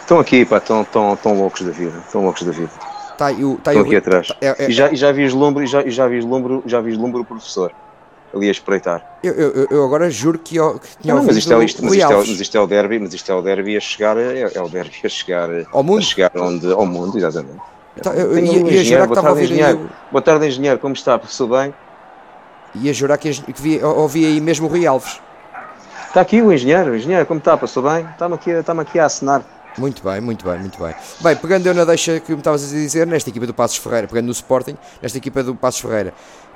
Estão 0.00 0.18
aqui, 0.18 0.44
pá, 0.44 0.56
estão, 0.56 0.82
estão, 0.82 1.14
estão 1.14 1.38
loucos 1.38 1.62
da 1.62 1.70
vida, 1.70 1.96
estão 2.04 2.24
loucos 2.24 2.42
da 2.42 2.50
vida. 2.50 2.70
O. 2.72 3.10
Está 3.12 3.26
aí 3.28 3.34
Estão 3.44 3.76
o 3.76 3.80
aqui 3.82 3.96
atrás. 3.96 4.28
É, 4.40 4.64
é, 4.64 4.68
E 4.68 4.72
já, 4.72 4.90
e 4.90 4.96
já 4.96 5.12
vislumbro, 5.12 5.64
já, 5.64 5.88
já 5.88 6.08
vislumbro, 6.08 6.62
já 6.66 6.80
vislumbro 6.80 7.20
o 7.22 7.24
professor 7.24 7.72
ali 8.34 8.48
a 8.48 8.50
espreitar. 8.50 9.18
eu, 9.22 9.32
eu, 9.34 9.66
eu 9.70 9.84
agora 9.84 10.08
juro 10.10 10.38
que, 10.38 10.56
eu, 10.56 10.78
que 10.78 10.88
tinha 11.02 11.14
Não, 11.14 11.22
mas 11.24 11.36
isto, 11.36 11.52
é, 11.52 11.64
isto, 11.64 11.84
mas, 11.84 11.94
isto 11.94 12.12
é, 12.12 12.16
mas 12.16 12.28
isto 12.28 12.56
é 12.56 12.60
o 12.60 12.66
derby, 12.66 12.98
mas 12.98 13.12
isto 13.14 13.30
é 13.30 13.34
o 13.34 13.42
derby 13.42 13.76
a 13.76 13.80
chegar, 13.80 14.16
é, 14.16 14.50
é 14.54 14.62
o 14.62 14.68
derby 14.68 14.94
a 15.04 15.08
chegar, 15.08 15.48
Ao 15.72 15.82
mundo? 15.82 15.98
a 15.98 16.02
chegar 16.02 16.30
onde, 16.36 16.70
ao 16.72 16.86
mundo, 16.86 17.18
exatamente. 17.18 17.60
Tá, 18.02 18.12
eu- 18.14 18.32
Tenho 18.34 18.52
ia- 18.54 18.64
um 18.64 18.68
ia 18.68 18.84
jurar 18.84 19.00
que 19.02 19.06
boa 19.08 19.18
estava 19.18 19.28
a 19.28 19.34
tarde, 19.34 19.42
engenheiro. 19.44 19.90
Boa 20.12 20.22
tarde, 20.22 20.46
engenheiro, 20.46 20.78
como 20.78 20.94
está? 20.94 21.18
Professor 21.18 21.48
bem? 21.48 21.74
Ia 22.76 22.94
jurar 22.94 23.18
que, 23.18 23.30
que 23.32 23.60
vi, 23.60 23.82
ouvi 23.82 24.24
aí 24.24 24.40
mesmo 24.40 24.66
o 24.66 24.70
Rui 24.70 24.86
Alves. 24.86 25.20
Está 26.06 26.20
aqui 26.20 26.40
o 26.40 26.52
engenheiro, 26.52 26.96
engenheiro, 26.96 27.26
como 27.26 27.38
está? 27.38 27.56
Passou 27.56 27.82
bem? 27.82 28.04
Está-me 28.12 28.34
aqui, 28.34 28.50
está 28.50 28.72
aqui 28.72 28.98
a 28.98 29.06
assinar. 29.06 29.42
Muito 29.78 30.02
bem, 30.02 30.20
muito 30.20 30.44
bem, 30.44 30.58
muito 30.58 30.82
bem. 30.82 30.94
Bem, 31.20 31.36
pegando 31.36 31.66
eu 31.66 31.74
na 31.74 31.84
deixa 31.84 32.18
que 32.18 32.32
me 32.32 32.38
estavas 32.38 32.64
a 32.64 32.66
dizer, 32.74 33.06
nesta 33.06 33.30
equipa 33.30 33.46
do 33.46 33.54
Passos 33.54 33.76
Ferreira, 33.76 34.08
pegando 34.08 34.26
no 34.26 34.32
Sporting, 34.32 34.76
nesta 35.00 35.16
equipa 35.18 35.42
do 35.44 35.54
Passos 35.54 35.80
Ferreira, 35.80 36.12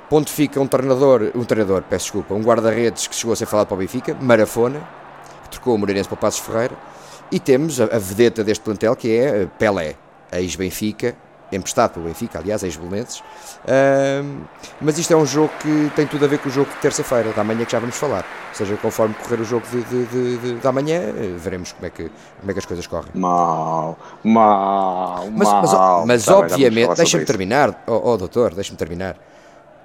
ponto 0.09 0.29
fica 0.31 0.59
um 0.59 0.67
treinador, 0.67 1.31
um 1.35 1.43
treinador, 1.43 1.83
peço 1.89 2.05
desculpa, 2.05 2.33
um 2.33 2.41
guarda-redes 2.41 3.07
que 3.07 3.15
chegou 3.15 3.33
a 3.33 3.35
ser 3.35 3.45
falado 3.45 3.67
para 3.67 3.75
o 3.75 3.77
Benfica, 3.77 4.15
Marafona, 4.21 4.81
que 5.43 5.49
trocou 5.51 5.75
o 5.75 5.77
Moreirense 5.77 6.07
para 6.09 6.15
o 6.15 6.19
Passos 6.19 6.39
Ferreira, 6.41 6.75
e 7.31 7.39
temos 7.39 7.81
a, 7.81 7.85
a 7.85 7.97
vedeta 7.99 8.43
deste 8.43 8.63
plantel 8.63 8.95
que 8.95 9.09
é 9.15 9.43
eh, 9.43 9.47
Pelé, 9.57 9.95
ex-Benfica, 10.31 11.15
emprestado 11.51 11.93
pelo 11.93 12.05
Benfica, 12.05 12.39
aliás, 12.39 12.63
ex-Belenenses. 12.63 13.23
Ahm, 13.67 14.41
mas 14.81 14.97
isto 14.97 15.11
é 15.13 15.15
um 15.15 15.25
jogo 15.25 15.49
que 15.59 15.91
tem 15.95 16.05
tudo 16.05 16.25
a 16.25 16.27
ver 16.27 16.39
com 16.39 16.49
o 16.49 16.51
jogo 16.51 16.69
de 16.69 16.75
terça-feira, 16.77 17.31
da 17.33 17.43
manhã 17.43 17.63
que 17.65 17.71
já 17.71 17.79
vamos 17.79 17.95
falar. 17.95 18.25
Ou 18.49 18.55
seja, 18.55 18.75
conforme 18.77 19.13
correr 19.15 19.39
o 19.41 19.43
jogo 19.45 19.65
de, 19.71 19.81
de, 19.83 20.05
de, 20.05 20.37
de- 20.37 20.53
da 20.55 20.71
manhã, 20.71 20.97
eh, 20.99 21.35
veremos 21.37 21.71
como 21.71 21.85
é, 21.85 21.89
que, 21.89 22.11
como 22.39 22.49
é 22.51 22.53
que 22.53 22.59
as 22.59 22.65
coisas 22.65 22.85
correm. 22.87 23.11
Mal, 23.15 23.97
mal, 24.23 25.27
Mas, 25.31 25.47
mas, 25.51 25.71
mal. 25.73 26.05
mas 26.05 26.25
Tá 26.25 26.31
já 26.31 26.37
vamos 26.37 26.53
obviamente, 26.53 26.95
deixa-me 26.97 27.25
terminar, 27.25 27.83
oh, 27.87 28.01
oh, 28.11 28.17
doutor, 28.17 28.53
deixa-me 28.53 28.77
terminar. 28.77 29.15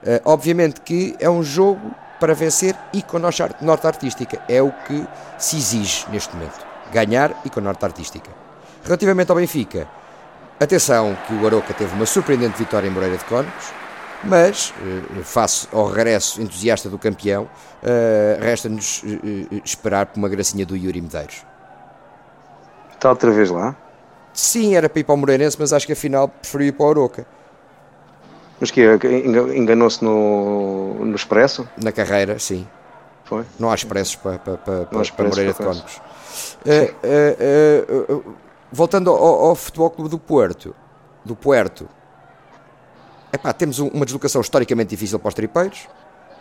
Eh, 0.05 0.21
obviamente 0.25 0.81
que 0.81 1.15
é 1.21 1.29
um 1.29 1.43
jogo 1.43 1.91
para 2.19 2.35
vencer 2.35 2.77
e 2.93 3.03
com 3.03 3.19
nota 3.19 3.45
art- 3.45 3.61
nota 3.63 3.89
artística. 3.89 4.41
É 4.49 4.63
o 4.63 4.73
que 4.73 5.07
se 5.39 5.57
exige 5.57 6.07
neste 6.11 6.35
momento. 6.35 6.65
Ganhar 6.93 7.35
e 7.45 7.51
com 7.51 7.61
nota 7.61 7.87
artística. 7.87 8.31
Relativamente 8.85 9.31
ao 9.31 9.37
Benfica, 9.37 9.87
Atenção 10.63 11.17
que 11.27 11.33
o 11.33 11.47
Aroca 11.47 11.73
teve 11.73 11.95
uma 11.95 12.05
surpreendente 12.05 12.59
vitória 12.59 12.87
em 12.87 12.91
Moreira 12.91 13.17
de 13.17 13.25
Cónicos, 13.25 13.73
mas, 14.23 14.75
eh, 14.79 15.23
face 15.23 15.67
ao 15.73 15.87
regresso 15.89 16.43
entusiasta 16.43 16.91
do 16.91 16.99
campeão, 16.99 17.49
eh, 17.83 18.37
resta-nos 18.39 19.03
eh, 19.07 19.63
esperar 19.65 20.05
por 20.05 20.19
uma 20.19 20.29
gracinha 20.29 20.67
do 20.67 20.77
Yuri 20.77 21.01
Medeiros. 21.01 21.47
Está 22.93 23.09
outra 23.09 23.31
vez 23.31 23.49
lá? 23.51 23.75
Sim, 24.35 24.77
era 24.77 24.87
para 24.87 25.01
ir 25.01 25.05
para 25.05 25.15
o 25.15 25.17
Moreirense, 25.17 25.57
mas 25.59 25.73
acho 25.73 25.87
que 25.87 25.95
afinal 25.95 26.29
preferiu 26.29 26.69
ir 26.69 26.73
para 26.73 26.85
o 26.87 26.91
Aroca. 26.91 27.27
Mas 28.61 28.71
que 28.71 28.83
enganou-se 29.57 30.05
no, 30.05 30.95
no 31.05 31.17
Expresso? 31.17 31.67
Na 31.83 31.91
carreira, 31.91 32.39
sim. 32.39 32.67
Foi? 33.25 33.45
Não 33.59 33.71
há 33.71 33.75
expressos 33.75 34.17
para, 34.17 34.39
para, 34.39 34.57
para, 34.59 34.85
para, 34.85 35.29
Moreira 35.29 35.53
de 35.53 35.59
Cónicos. 35.59 35.97
Uh, 36.67 38.13
uh, 38.13 38.17
uh, 38.17 38.35
voltando 38.71 39.11
ao, 39.11 39.47
ao, 39.47 39.55
Futebol 39.55 39.89
Clube 39.91 40.11
do 40.11 40.19
Porto, 40.19 40.75
do 41.25 41.35
Puerto, 41.35 41.89
epá, 43.33 43.53
temos 43.53 43.79
um, 43.79 43.89
uma 43.89 44.05
deslocação 44.05 44.41
historicamente 44.41 44.91
difícil 44.91 45.19
para 45.19 45.29
os 45.29 45.35
tripeiros. 45.35 45.89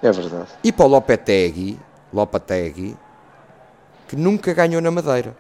É 0.02 0.12
verdade. 0.12 0.48
E 0.64 0.72
para 0.72 0.86
o 0.86 0.90
Lopetegui, 0.90 1.80
Lopetegui, 2.12 2.98
que 4.08 4.16
nunca 4.16 4.54
ganhou 4.54 4.82
na 4.82 4.92
Madeira. 4.92 5.38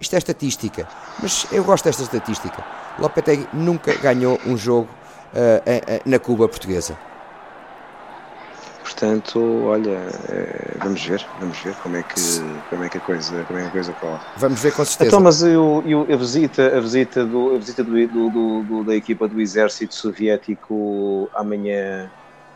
Isto 0.00 0.14
é 0.14 0.18
estatística, 0.18 0.86
mas 1.22 1.46
eu 1.50 1.64
gosto 1.64 1.84
desta 1.84 2.02
estatística. 2.02 2.64
Lopetegui 2.98 3.48
nunca 3.52 3.94
ganhou 3.94 4.38
um 4.46 4.56
jogo 4.56 4.88
na 6.04 6.18
Cuba 6.18 6.48
portuguesa. 6.48 6.96
Portanto, 8.82 9.40
olha, 9.64 9.98
é, 10.28 10.76
vamos 10.78 11.04
ver, 11.04 11.26
vamos 11.40 11.58
ver 11.58 11.74
como 11.76 11.96
é 11.96 12.02
que 12.02 12.20
como 12.68 12.84
é 12.84 12.88
que 12.88 12.98
a 12.98 13.00
coisa 13.00 13.44
como 13.44 13.58
é 13.58 13.62
que 13.62 13.68
a 13.68 13.70
coisa 13.70 13.92
corre. 13.94 14.20
Vamos 14.36 14.60
ver 14.60 14.72
com 14.72 14.84
certeza. 14.84 15.08
Então, 15.08 15.20
mas 15.20 15.42
eu, 15.42 15.82
eu, 15.86 16.06
a 16.12 16.16
visita 16.16 16.76
a 16.76 16.80
visita 16.80 17.24
do 17.24 17.54
a 17.54 17.58
visita 17.58 17.82
do, 17.82 18.06
do, 18.06 18.62
do, 18.62 18.84
da 18.84 18.94
equipa 18.94 19.26
do 19.26 19.40
exército 19.40 19.94
soviético 19.94 21.28
amanhã 21.34 22.10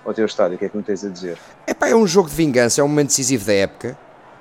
ao 0.04 0.14
teu 0.14 0.24
estádio, 0.24 0.56
o 0.56 0.58
que 0.58 0.66
é 0.66 0.68
que 0.68 0.76
me 0.76 0.82
tens 0.82 1.04
a 1.04 1.08
dizer? 1.08 1.38
É 1.66 1.74
pá, 1.74 1.88
é 1.88 1.94
um 1.94 2.06
jogo 2.06 2.28
de 2.28 2.34
vingança, 2.36 2.80
é 2.80 2.84
um 2.84 2.88
momento 2.88 3.08
decisivo 3.08 3.44
da 3.44 3.52
época. 3.52 3.98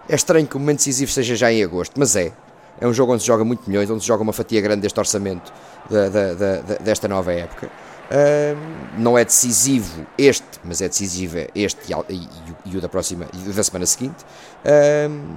É 0.08 0.14
estranho 0.14 0.46
que 0.46 0.56
o 0.56 0.60
momento 0.60 0.78
decisivo 0.78 1.12
seja 1.12 1.36
já 1.36 1.52
em 1.52 1.64
agosto, 1.64 1.94
mas 1.98 2.16
é. 2.16 2.32
É 2.80 2.86
um 2.86 2.94
jogo 2.94 3.14
onde 3.14 3.22
se 3.22 3.28
joga 3.28 3.44
muito 3.44 3.68
milhões, 3.68 3.90
onde 3.90 4.02
se 4.02 4.08
joga 4.08 4.22
uma 4.22 4.34
fatia 4.34 4.62
grande 4.62 4.82
deste 4.82 5.00
orçamento 5.00 5.52
da, 5.90 6.10
da, 6.10 6.34
da, 6.34 6.62
desta 6.76 7.08
nova 7.08 7.34
época. 7.34 7.70
Uh, 8.06 8.56
não 9.00 9.18
é 9.18 9.26
decisivo 9.26 10.06
este, 10.18 10.46
mas 10.64 10.80
é 10.80 10.88
decisivo 10.88 11.38
este 11.56 11.92
e, 11.92 12.14
e, 12.14 12.30
e 12.66 12.78
o 12.78 12.82
da 12.82 12.88
próxima 12.88 13.26
e 13.34 13.38
da 13.52 13.64
semana 13.64 13.86
seguinte. 13.86 14.24
Uh, 14.64 15.36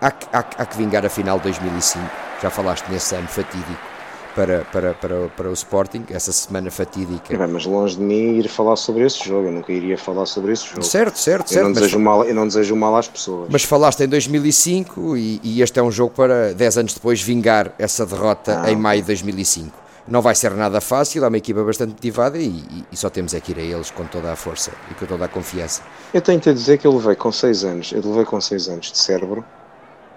há, 0.00 0.10
que, 0.10 0.26
há, 0.32 0.38
há, 0.38 0.66
que 0.66 0.76
vingar 0.76 1.04
a 1.04 1.10
final 1.10 1.36
de 1.38 1.44
2005. 1.44 2.04
Já 2.42 2.50
falaste 2.50 2.88
nesse 2.88 3.14
ano 3.14 3.28
fatídico 3.28 3.98
para, 4.34 4.64
para, 4.72 4.94
para, 4.94 5.28
para 5.28 5.48
o 5.48 5.52
Sporting, 5.52 6.04
essa 6.10 6.30
semana 6.32 6.70
fatídica. 6.70 7.34
É, 7.34 7.46
mas 7.46 7.66
longe 7.66 7.96
de 7.96 8.02
mim 8.02 8.38
ir 8.38 8.48
falar 8.48 8.76
sobre 8.76 9.04
esse 9.04 9.24
jogo, 9.24 9.48
eu 9.48 9.52
nunca 9.52 9.72
iria 9.72 9.98
falar 9.98 10.26
sobre 10.26 10.52
esse 10.52 10.64
jogo. 10.64 10.82
Certo, 10.82 11.18
certo, 11.18 11.50
eu 11.50 11.54
certo. 11.54 11.66
Não 11.66 11.72
desejo 11.72 11.98
mal, 11.98 12.24
eu 12.24 12.34
não 12.34 12.46
desejo 12.46 12.76
mal 12.76 12.96
às 12.96 13.08
pessoas. 13.08 13.48
Mas 13.50 13.64
falaste 13.64 14.00
em 14.00 14.08
2005 14.08 15.16
e, 15.16 15.40
e 15.42 15.62
este 15.62 15.80
é 15.80 15.82
um 15.82 15.90
jogo 15.90 16.14
para 16.14 16.54
10 16.54 16.78
anos 16.78 16.94
depois 16.94 17.20
vingar 17.20 17.74
essa 17.78 18.06
derrota 18.06 18.62
ah, 18.64 18.70
em 18.70 18.76
maio 18.76 19.00
de 19.00 19.08
2005. 19.08 19.87
Não 20.10 20.22
vai 20.22 20.34
ser 20.34 20.52
nada 20.52 20.80
fácil, 20.80 21.24
é 21.24 21.28
uma 21.28 21.36
equipa 21.36 21.62
bastante 21.62 21.90
motivada 21.90 22.38
e, 22.38 22.64
e, 22.90 22.96
só 22.96 23.10
temos 23.10 23.34
é 23.34 23.40
que 23.40 23.52
ir 23.52 23.58
a 23.58 23.62
eles 23.62 23.90
com 23.90 24.04
toda 24.04 24.32
a 24.32 24.36
força 24.36 24.72
e 24.90 24.94
com 24.94 25.04
toda 25.04 25.26
a 25.26 25.28
confiança. 25.28 25.82
Eu 26.14 26.22
tenho-te 26.22 26.48
a 26.48 26.52
dizer 26.52 26.78
que 26.78 26.86
eu 26.86 26.96
levei 26.96 27.14
com 27.14 27.30
6 27.30 27.64
anos, 27.64 27.92
eu 27.92 28.00
levei 28.02 28.24
com 28.24 28.40
6 28.40 28.68
anos 28.68 28.90
de 28.90 28.96
cérebro 28.98 29.44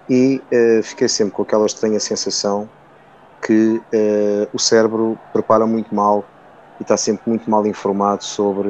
e 0.08 0.42
uh, 0.50 0.82
fiquei 0.82 1.08
sempre 1.08 1.34
com 1.34 1.42
aquela 1.42 1.66
estranha 1.66 2.00
sensação 2.00 2.68
que 3.42 3.82
uh, 3.92 4.48
o 4.52 4.58
cérebro 4.58 5.18
prepara 5.32 5.66
muito 5.66 5.94
mal 5.94 6.24
e 6.80 6.82
está 6.82 6.96
sempre 6.96 7.28
muito 7.28 7.50
mal 7.50 7.66
informado 7.66 8.24
sobre 8.24 8.68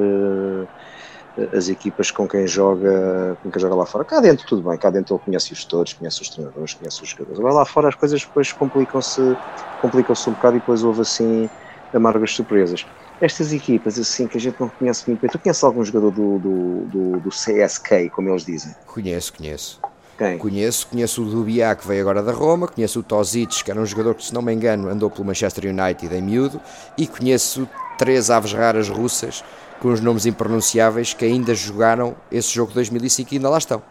as 1.53 1.69
equipas 1.69 2.11
com 2.11 2.29
quem 2.29 2.47
joga 2.47 3.37
com 3.43 3.51
quem 3.51 3.61
joga 3.61 3.75
lá 3.75 3.87
fora. 3.87 4.05
Cá 4.05 4.21
dentro 4.21 4.47
tudo 4.47 4.69
bem, 4.69 4.79
cá 4.79 4.91
dentro 4.91 5.15
ele 5.15 5.25
conhece 5.25 5.53
os 5.53 5.59
gestores, 5.59 5.93
conhece 5.93 6.23
os 6.23 6.29
treinadores, 6.29 6.75
conhece 6.75 7.03
os 7.03 7.09
jogadores. 7.09 7.39
Agora 7.39 7.55
lá 7.55 7.65
fora 7.65 7.89
as 7.89 7.95
coisas 7.95 8.21
depois 8.21 8.53
complicam-se 8.53 9.37
complicam-se 9.81 10.29
um 10.29 10.33
bocado 10.33 10.57
e 10.57 10.61
depois 10.61 10.85
houve 10.85 11.01
assim 11.01 11.49
amargas 11.93 12.33
surpresas. 12.33 12.87
Estas 13.21 13.53
equipas 13.53 13.99
assim 13.99 14.27
que 14.27 14.37
a 14.37 14.41
gente 14.41 14.61
não 14.61 14.69
conhece 14.69 15.09
muito 15.09 15.21
bem, 15.21 15.31
tu 15.31 15.39
conheces 15.39 15.63
algum 15.63 15.85
jogador 15.85 16.11
do, 16.11 16.39
do, 16.39 16.81
do, 16.87 17.21
do 17.21 17.29
CSK, 17.31 18.11
como 18.11 18.29
eles 18.29 18.45
dizem? 18.45 18.75
Conheço, 18.87 19.33
conheço. 19.33 19.81
Quem? 20.23 20.39
Conheço, 20.39 20.87
conheço 20.87 21.23
o 21.23 21.25
Dubiá 21.25 21.75
que 21.75 21.87
veio 21.87 22.01
agora 22.03 22.23
da 22.23 22.31
Roma, 22.31 22.69
conheço 22.69 23.01
o 23.01 23.03
Tozic, 23.03 23.65
que 23.65 23.71
era 23.71 23.81
um 23.81 23.85
jogador 23.85 24.15
que, 24.15 24.25
se 24.25 24.33
não 24.33 24.41
me 24.41 24.53
engano, 24.53 24.89
andou 24.89 25.11
pelo 25.11 25.25
Manchester 25.25 25.65
United 25.65 26.15
em 26.15 26.23
miúdo, 26.23 26.61
e 26.97 27.09
conheço 27.09 27.69
três 27.99 28.31
aves 28.31 28.53
raras 28.53 28.89
russas 28.89 29.43
com 29.81 29.89
os 29.89 30.01
nomes 30.01 30.25
impronunciáveis 30.25 31.13
que 31.13 31.25
ainda 31.25 31.57
jogaram 31.57 32.15
esse 32.31 32.55
jogo 32.55 32.69
de 32.69 32.77
2005 32.77 33.35
e 33.35 33.37
ainda 33.37 33.49
lá 33.51 33.59
estão. 33.59 33.83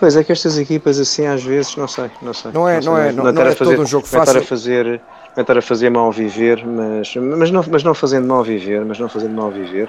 Pois 0.00 0.16
é 0.16 0.24
que 0.24 0.32
estas 0.32 0.58
equipas 0.58 0.98
assim 0.98 1.24
às 1.24 1.42
vezes, 1.42 1.76
não 1.76 1.86
sei, 1.86 2.10
não 2.20 2.34
sei. 2.34 2.50
Não 2.50 2.68
é, 2.68 2.80
não, 2.80 2.98
é, 2.98 3.12
não, 3.12 3.24
não, 3.24 3.32
não 3.32 3.42
é 3.42 3.54
fazer, 3.54 3.76
todo 3.76 3.82
um 3.82 3.86
jogo 3.86 4.06
fácil. 4.06 4.32
Estar 4.32 4.38
a 4.40 4.42
fazer, 4.42 5.00
estar 5.38 5.56
a 5.56 5.62
fazer 5.62 5.88
mal 5.88 6.10
viver, 6.10 6.66
mas, 6.66 7.14
mas, 7.14 7.50
não, 7.52 7.64
mas 7.70 7.84
não 7.84 7.94
fazendo 7.94 8.26
mal 8.26 8.42
viver, 8.42 8.84
mas 8.84 8.98
não 8.98 9.08
fazendo 9.08 9.34
mal 9.34 9.52
viver. 9.52 9.88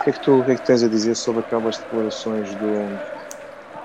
O 0.00 0.04
que 0.04 0.10
é 0.10 0.12
que 0.14 0.20
tu, 0.20 0.40
o 0.40 0.44
que 0.44 0.52
é 0.52 0.54
que 0.54 0.66
tens 0.66 0.82
a 0.82 0.88
dizer 0.88 1.14
sobre 1.14 1.40
aquelas 1.40 1.76
declarações 1.76 2.48
do, 2.54 3.13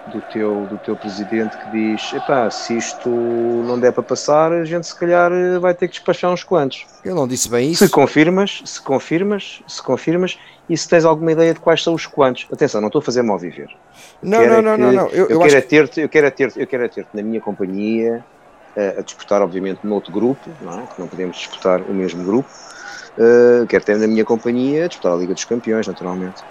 do 0.09 0.21
teu, 0.21 0.65
do 0.67 0.77
teu 0.79 0.95
presidente 0.95 1.57
que 1.57 1.71
diz: 1.71 2.13
epá, 2.13 2.49
se 2.49 2.77
isto 2.77 3.09
não 3.09 3.79
der 3.79 3.91
para 3.91 4.03
passar, 4.03 4.51
a 4.51 4.65
gente 4.65 4.87
se 4.87 4.95
calhar 4.95 5.31
vai 5.59 5.73
ter 5.73 5.87
que 5.87 5.93
despachar 5.93 6.31
uns 6.31 6.43
quantos. 6.43 6.85
Eu 7.03 7.15
não 7.15 7.27
disse 7.27 7.49
bem 7.49 7.71
isso. 7.71 7.85
Se 7.85 7.91
confirmas, 7.91 8.61
se 8.65 8.81
confirmas, 8.81 9.61
se 9.67 9.81
confirmas 9.81 10.37
e 10.69 10.77
se 10.77 10.87
tens 10.87 11.05
alguma 11.05 11.31
ideia 11.31 11.53
de 11.53 11.59
quais 11.59 11.81
são 11.83 11.93
os 11.93 12.05
quantos. 12.05 12.47
Atenção, 12.51 12.81
não 12.81 12.87
estou 12.87 12.99
a 12.99 13.03
fazer 13.03 13.21
mal 13.21 13.37
viver. 13.37 13.69
Não, 14.21 14.45
não, 14.45 14.61
não, 14.61 14.77
não, 14.77 14.91
não, 14.91 15.07
Eu, 15.07 15.27
eu, 15.27 15.29
eu 15.29 15.39
quero 15.39 15.57
é 15.57 15.61
ter-te, 15.61 16.01
eu 16.01 16.09
quero 16.09 16.27
é 16.27 16.29
ter 16.29 16.53
eu 16.55 16.67
quero 16.67 16.83
é 16.83 16.87
ter 16.87 17.07
na 17.13 17.21
minha 17.21 17.41
companhia 17.41 18.23
uh, 18.75 18.99
a 18.99 19.01
disputar, 19.01 19.41
obviamente, 19.41 19.79
noutro 19.83 20.11
grupo, 20.11 20.49
não 20.61 20.79
é? 20.79 20.83
Que 20.87 20.99
não 20.99 21.07
podemos 21.07 21.37
disputar 21.37 21.81
o 21.81 21.93
mesmo 21.93 22.23
grupo. 22.23 22.49
Uh, 23.17 23.65
quero 23.67 23.83
ter 23.83 23.97
na 23.97 24.07
minha 24.07 24.23
companhia 24.23 24.85
a 24.85 24.87
disputar 24.87 25.13
a 25.13 25.15
Liga 25.15 25.33
dos 25.33 25.43
Campeões, 25.43 25.87
naturalmente. 25.87 26.43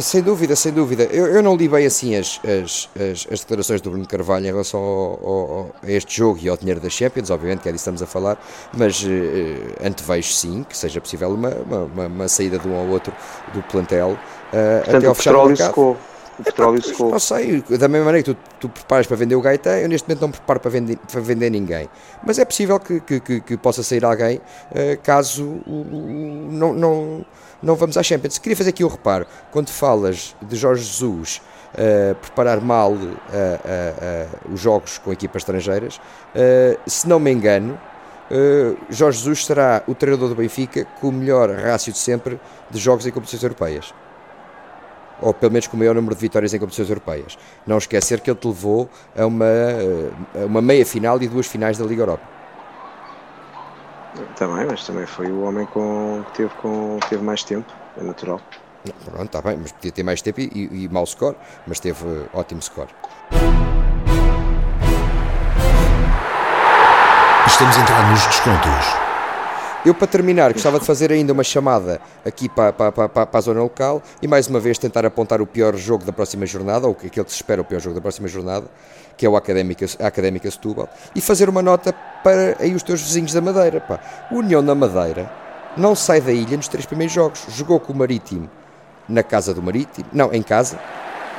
Sem 0.00 0.22
dúvida, 0.22 0.56
sem 0.56 0.72
dúvida. 0.72 1.04
Eu, 1.04 1.26
eu 1.26 1.42
não 1.42 1.54
li 1.54 1.68
bem 1.68 1.86
assim 1.86 2.16
as, 2.16 2.40
as, 2.44 2.88
as, 2.96 3.26
as, 3.30 3.40
declarações 3.40 3.80
do 3.80 3.90
Bruno 3.90 4.06
Carvalho 4.06 4.44
em 4.44 4.50
relação 4.50 4.80
ao, 4.80 5.28
ao, 5.28 5.70
a 5.82 5.90
este 5.90 6.16
jogo 6.16 6.40
e 6.42 6.48
ao 6.48 6.56
dinheiro 6.56 6.80
da 6.80 6.88
Champions, 6.88 7.30
obviamente, 7.30 7.60
que 7.60 7.68
é 7.68 7.72
disso 7.72 7.84
que 7.84 7.90
estamos 7.90 8.02
a 8.02 8.06
falar, 8.06 8.42
mas 8.76 9.02
uh, 9.04 9.06
antevejo 9.86 10.32
sim 10.32 10.64
que 10.68 10.76
seja 10.76 11.00
possível 11.00 11.30
uma, 11.30 11.50
uma, 11.50 12.06
uma, 12.06 12.28
saída 12.28 12.58
de 12.58 12.66
um 12.66 12.76
ao 12.76 12.86
outro 12.88 13.12
do 13.54 13.62
plantel 13.62 14.10
uh, 14.10 14.16
Portanto, 14.50 14.96
até 14.96 15.06
ao 15.06 15.14
fechar 15.14 15.36
o 15.36 15.46
mercado. 15.46 15.68
Secou. 15.68 15.96
O 16.38 16.42
petróleo 16.44 16.82
secou. 16.82 17.10
Não 17.10 17.18
sei, 17.18 17.62
da 17.62 17.88
mesma 17.88 18.06
maneira 18.06 18.22
que 18.22 18.34
tu, 18.34 18.40
tu 18.60 18.68
preparas 18.68 19.06
para 19.06 19.16
vender 19.16 19.34
o 19.34 19.40
Gaetan, 19.40 19.78
eu 19.78 19.88
neste 19.88 20.08
momento 20.08 20.20
não 20.20 20.28
me 20.28 20.34
preparo 20.34 20.60
para 20.60 20.70
vender, 20.70 20.96
para 20.96 21.20
vender 21.20 21.50
ninguém. 21.50 21.88
Mas 22.24 22.38
é 22.38 22.44
possível 22.44 22.78
que, 22.78 23.00
que, 23.00 23.18
que, 23.18 23.40
que 23.40 23.56
possa 23.56 23.82
sair 23.82 24.04
alguém 24.04 24.36
uh, 24.36 24.42
caso 25.02 25.60
não, 25.66 26.72
não, 26.72 27.26
não 27.62 27.74
vamos 27.74 27.96
à 27.96 28.02
Champions. 28.02 28.38
Queria 28.38 28.56
fazer 28.56 28.70
aqui 28.70 28.84
um 28.84 28.88
reparo. 28.88 29.26
Quando 29.50 29.68
falas 29.70 30.34
de 30.42 30.56
Jorge 30.56 30.84
Jesus 30.84 31.40
uh, 31.74 32.14
preparar 32.16 32.60
mal 32.60 32.94
os 34.50 34.60
jogos 34.60 34.98
com 34.98 35.12
equipas 35.12 35.42
estrangeiras, 35.42 36.00
se 36.86 37.08
não 37.08 37.18
me 37.18 37.32
engano, 37.32 37.78
Jorge 38.90 39.18
Jesus 39.18 39.46
será 39.46 39.82
o 39.86 39.94
treinador 39.94 40.28
do 40.28 40.34
Benfica 40.34 40.84
com 41.00 41.08
o 41.08 41.12
melhor 41.12 41.50
rácio 41.50 41.92
de 41.92 41.98
sempre 41.98 42.40
de 42.70 42.78
jogos 42.78 43.06
em 43.06 43.10
competições 43.10 43.42
europeias 43.42 43.92
ou 45.20 45.34
pelo 45.34 45.52
menos 45.52 45.66
com 45.66 45.76
o 45.76 45.78
maior 45.78 45.94
número 45.94 46.14
de 46.14 46.20
vitórias 46.20 46.54
em 46.54 46.58
competições 46.58 46.88
europeias. 46.88 47.38
Não 47.66 47.78
esquecer 47.78 48.20
que 48.20 48.30
ele 48.30 48.38
te 48.38 48.46
levou 48.46 48.88
a 49.16 49.26
uma, 49.26 49.46
a 50.34 50.46
uma 50.46 50.62
meia 50.62 50.86
final 50.86 51.20
e 51.20 51.28
duas 51.28 51.46
finais 51.46 51.76
da 51.78 51.84
Liga 51.84 52.02
Europa. 52.02 52.37
Também, 54.36 54.66
mas 54.66 54.84
também 54.86 55.06
foi 55.06 55.30
o 55.30 55.42
homem 55.42 55.66
com, 55.66 56.24
que 56.26 56.38
teve, 56.38 56.54
com, 56.56 56.98
teve 57.08 57.22
mais 57.22 57.42
tempo, 57.44 57.72
é 57.96 58.02
natural. 58.02 58.40
Pronto, 59.04 59.24
está 59.24 59.42
bem, 59.42 59.56
mas 59.56 59.72
podia 59.72 59.92
ter 59.92 60.02
mais 60.02 60.22
tempo 60.22 60.40
e, 60.40 60.50
e, 60.54 60.84
e 60.84 60.88
mau 60.88 61.04
score, 61.04 61.36
mas 61.66 61.80
teve 61.80 62.04
ótimo 62.32 62.62
score. 62.62 62.88
Estamos 67.46 67.76
a 67.76 67.80
entrar 67.80 68.10
nos 68.10 68.26
descontos. 68.26 69.07
Eu, 69.88 69.94
para 69.94 70.06
terminar, 70.06 70.52
gostava 70.52 70.78
de 70.78 70.84
fazer 70.84 71.10
ainda 71.10 71.32
uma 71.32 71.42
chamada 71.42 71.98
aqui 72.22 72.46
para, 72.46 72.74
para, 72.74 72.92
para, 72.92 73.08
para, 73.08 73.38
a 73.38 73.40
zona 73.40 73.62
local 73.62 74.02
e 74.20 74.28
mais 74.28 74.46
uma 74.46 74.60
vez 74.60 74.76
tentar 74.76 75.06
apontar 75.06 75.40
o 75.40 75.46
pior 75.46 75.74
jogo 75.76 76.04
da 76.04 76.12
próxima 76.12 76.44
jornada, 76.44 76.86
ou 76.86 76.92
aquele 76.92 77.24
que 77.24 77.30
se 77.30 77.36
espera 77.36 77.62
o 77.62 77.64
pior 77.64 77.80
jogo 77.80 77.94
da 77.94 78.00
próxima 78.02 78.28
jornada, 78.28 78.66
que 79.16 79.24
é 79.24 79.28
o 79.30 79.34
Académica, 79.34 79.86
a 79.98 80.08
Académica 80.08 80.50
Setúbal, 80.50 80.90
e 81.14 81.22
fazer 81.22 81.48
uma 81.48 81.62
nota 81.62 81.94
para 82.22 82.56
aí 82.60 82.74
os 82.74 82.82
teus 82.82 83.00
vizinhos 83.00 83.32
da 83.32 83.40
Madeira. 83.40 83.80
Pá. 83.80 83.98
O 84.30 84.40
União 84.40 84.62
da 84.62 84.74
Madeira 84.74 85.32
não 85.74 85.94
sai 85.94 86.20
da 86.20 86.32
ilha 86.32 86.58
nos 86.58 86.68
três 86.68 86.84
primeiros 86.84 87.14
jogos. 87.14 87.46
Jogou 87.48 87.80
com 87.80 87.94
o 87.94 87.96
Marítimo 87.96 88.50
na 89.08 89.22
casa 89.22 89.54
do 89.54 89.62
Marítimo, 89.62 90.06
não, 90.12 90.34
em 90.34 90.42
casa, 90.42 90.78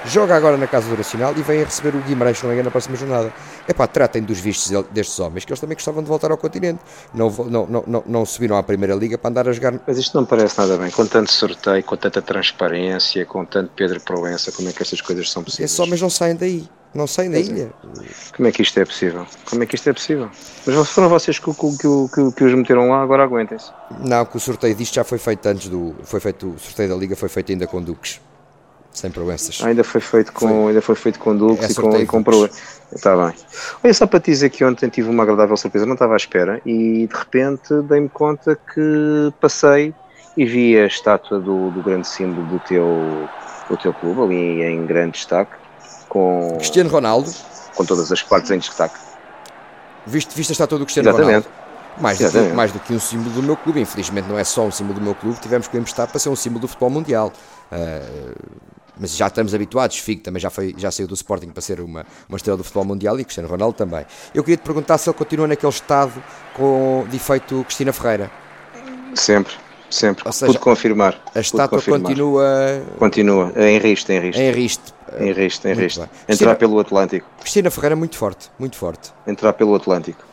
joga 0.05 0.35
agora 0.35 0.57
na 0.57 0.67
Casa 0.67 0.89
do 0.89 0.97
Nacional 0.97 1.33
e 1.37 1.41
vem 1.41 1.61
a 1.61 1.65
receber 1.65 1.95
o 1.95 2.01
Guimarães, 2.01 2.41
não 2.41 2.51
engano, 2.51 2.65
na 2.65 2.71
próxima 2.71 2.95
jornada. 2.95 3.33
É 3.67 3.73
pá, 3.73 3.87
tratem 3.87 4.21
dos 4.21 4.39
vistos 4.39 4.71
destes 4.91 5.19
homens, 5.19 5.45
que 5.45 5.51
eles 5.51 5.59
também 5.59 5.75
gostavam 5.75 6.01
de 6.01 6.09
voltar 6.09 6.31
ao 6.31 6.37
continente. 6.37 6.79
Não, 7.13 7.29
não, 7.29 7.67
não, 7.67 7.83
não, 7.85 8.03
não 8.05 8.25
subiram 8.25 8.57
à 8.57 8.63
Primeira 8.63 8.95
Liga 8.95 9.17
para 9.17 9.29
andar 9.29 9.47
a 9.47 9.51
jogar. 9.51 9.79
Mas 9.85 9.97
isto 9.97 10.15
não 10.17 10.25
parece 10.25 10.57
nada 10.57 10.77
bem. 10.77 10.91
Com 10.91 11.05
tanto 11.05 11.31
sorteio, 11.31 11.83
com 11.83 11.95
tanta 11.95 12.21
transparência, 12.21 13.25
com 13.25 13.45
tanto 13.45 13.71
Pedro 13.75 13.99
Proença, 14.01 14.51
como 14.51 14.69
é 14.69 14.73
que 14.73 14.81
estas 14.81 15.01
coisas 15.01 15.29
são 15.29 15.43
possíveis? 15.43 15.71
Esses 15.71 15.79
homens 15.79 16.01
não 16.01 16.09
saem 16.09 16.35
daí. 16.35 16.67
Não 16.93 17.05
saem 17.05 17.29
da 17.29 17.37
é. 17.37 17.41
ilha. 17.41 17.73
Como 18.35 18.47
é 18.47 18.51
que 18.51 18.63
isto 18.63 18.79
é 18.79 18.85
possível? 18.85 19.25
Como 19.47 19.61
é 19.61 19.65
que 19.65 19.75
isto 19.75 19.87
é 19.89 19.93
possível? 19.93 20.29
Mas 20.65 20.89
foram 20.89 21.07
vocês 21.07 21.37
que, 21.37 21.53
que, 21.53 21.77
que, 21.77 22.09
que, 22.13 22.31
que 22.35 22.43
os 22.43 22.53
meteram 22.55 22.89
lá, 22.89 23.03
agora 23.03 23.23
aguentem-se. 23.23 23.71
Não, 23.99 24.25
que 24.25 24.37
o 24.37 24.39
sorteio 24.39 24.73
disto 24.73 24.95
já 24.95 25.03
foi 25.03 25.19
feito 25.19 25.45
antes 25.45 25.69
do. 25.69 25.95
Foi 26.03 26.19
feito, 26.19 26.49
o 26.49 26.59
sorteio 26.59 26.89
da 26.89 26.95
Liga 26.95 27.15
foi 27.15 27.29
feito 27.29 27.51
ainda 27.51 27.67
com 27.67 27.81
Duques. 27.81 28.19
Sem 28.99 29.11
proenças. 29.11 29.61
Ah, 29.63 29.67
ainda 29.67 29.81
foi 29.81 30.01
feito 30.01 30.33
com, 30.33 30.67
ainda 30.67 30.81
foi 30.81 30.93
feito 30.93 31.19
com 31.19 31.33
Dux 31.33 31.63
É 31.63 31.71
e 31.71 31.75
com, 31.75 31.97
e 31.99 32.05
com 32.05 32.21
Proa. 32.21 32.49
Está 32.93 33.15
bem. 33.15 33.33
Olha, 33.81 33.93
só 33.93 34.05
para 34.05 34.19
te 34.19 34.29
dizer 34.29 34.49
que 34.49 34.65
ontem 34.65 34.89
tive 34.89 35.09
uma 35.09 35.23
agradável 35.23 35.55
surpresa, 35.55 35.85
não 35.85 35.93
estava 35.93 36.15
à 36.15 36.17
espera 36.17 36.61
e 36.65 37.07
de 37.07 37.15
repente 37.15 37.73
dei-me 37.83 38.09
conta 38.09 38.59
que 38.73 39.31
passei 39.39 39.93
e 40.35 40.43
vi 40.43 40.77
a 40.77 40.85
estátua 40.85 41.39
do, 41.39 41.69
do 41.71 41.81
grande 41.81 42.09
símbolo 42.09 42.45
do 42.47 42.59
teu, 42.59 42.85
do 43.69 43.77
teu 43.77 43.93
clube, 43.93 44.21
ali 44.21 44.63
em 44.63 44.85
grande 44.85 45.13
destaque, 45.13 45.53
com, 46.09 46.55
Cristiano 46.57 46.89
Ronaldo. 46.89 47.31
com 47.75 47.85
todas 47.85 48.11
as 48.11 48.21
partes 48.21 48.51
em 48.51 48.59
destaque. 48.59 48.99
Viste, 50.05 50.35
viste 50.35 50.51
a 50.51 50.53
estátua 50.53 50.77
do 50.77 50.83
Cristiano 50.83 51.07
Exatamente. 51.07 51.47
Ronaldo? 51.47 51.59
Mais 52.01 52.19
do, 52.19 52.29
que, 52.29 52.39
mais 52.53 52.71
do 52.73 52.79
que 52.79 52.93
um 52.93 52.99
símbolo 52.99 53.29
do 53.29 53.43
meu 53.43 53.55
clube. 53.55 53.79
Infelizmente 53.79 54.27
não 54.27 54.37
é 54.37 54.43
só 54.43 54.63
um 54.63 54.71
símbolo 54.71 54.99
do 54.99 55.01
meu 55.01 55.15
clube, 55.15 55.39
tivemos 55.39 55.69
que 55.69 55.77
o 55.77 55.79
emprestar 55.79 56.05
para 56.05 56.19
ser 56.19 56.27
um 56.27 56.35
símbolo 56.35 56.59
do 56.59 56.67
futebol 56.67 56.89
mundial. 56.89 57.31
Ah, 57.71 58.01
mas 58.99 59.15
já 59.15 59.27
estamos 59.27 59.53
habituados. 59.55 59.97
Figo 59.97 60.21
também 60.21 60.39
já, 60.39 60.49
foi, 60.49 60.75
já 60.77 60.91
saiu 60.91 61.07
do 61.07 61.13
Sporting 61.13 61.49
para 61.49 61.61
ser 61.61 61.79
uma, 61.79 62.05
uma 62.27 62.35
estrela 62.35 62.57
do 62.57 62.63
futebol 62.63 62.85
mundial 62.85 63.19
e 63.19 63.23
Cristiano 63.23 63.47
Ronaldo 63.49 63.75
também. 63.77 64.05
Eu 64.33 64.43
queria 64.43 64.57
te 64.57 64.63
perguntar 64.63 64.97
se 64.97 65.09
ele 65.09 65.17
continua 65.17 65.47
naquele 65.47 65.71
estado 65.71 66.11
com 66.53 67.05
de 67.09 67.15
efeito 67.15 67.63
Cristina 67.63 67.93
Ferreira. 67.93 68.29
Sempre, 69.15 69.53
sempre. 69.89 70.23
Ou 70.25 70.31
seja, 70.31 70.47
Pude 70.51 70.59
confirmar. 70.59 71.19
A 71.33 71.39
estátua 71.39 71.77
confirmar. 71.79 72.01
continua 72.01 72.81
Continua. 72.97 73.53
Em 73.55 73.77
riste, 73.79 74.11
em 74.11 74.19
riste. 74.19 74.41
em 74.41 74.51
riste. 74.51 74.93
Em 75.19 75.31
riste, 75.31 75.67
em 75.67 75.73
riste. 75.73 75.99
Entrar 75.99 76.09
Cristina- 76.27 76.55
pelo 76.55 76.79
Atlântico. 76.79 77.27
Cristina 77.39 77.71
Ferreira 77.71 77.95
muito 77.95 78.15
forte, 78.17 78.51
muito 78.59 78.75
forte. 78.77 79.11
Entrar 79.25 79.53
pelo 79.53 79.73
Atlântico. 79.73 80.23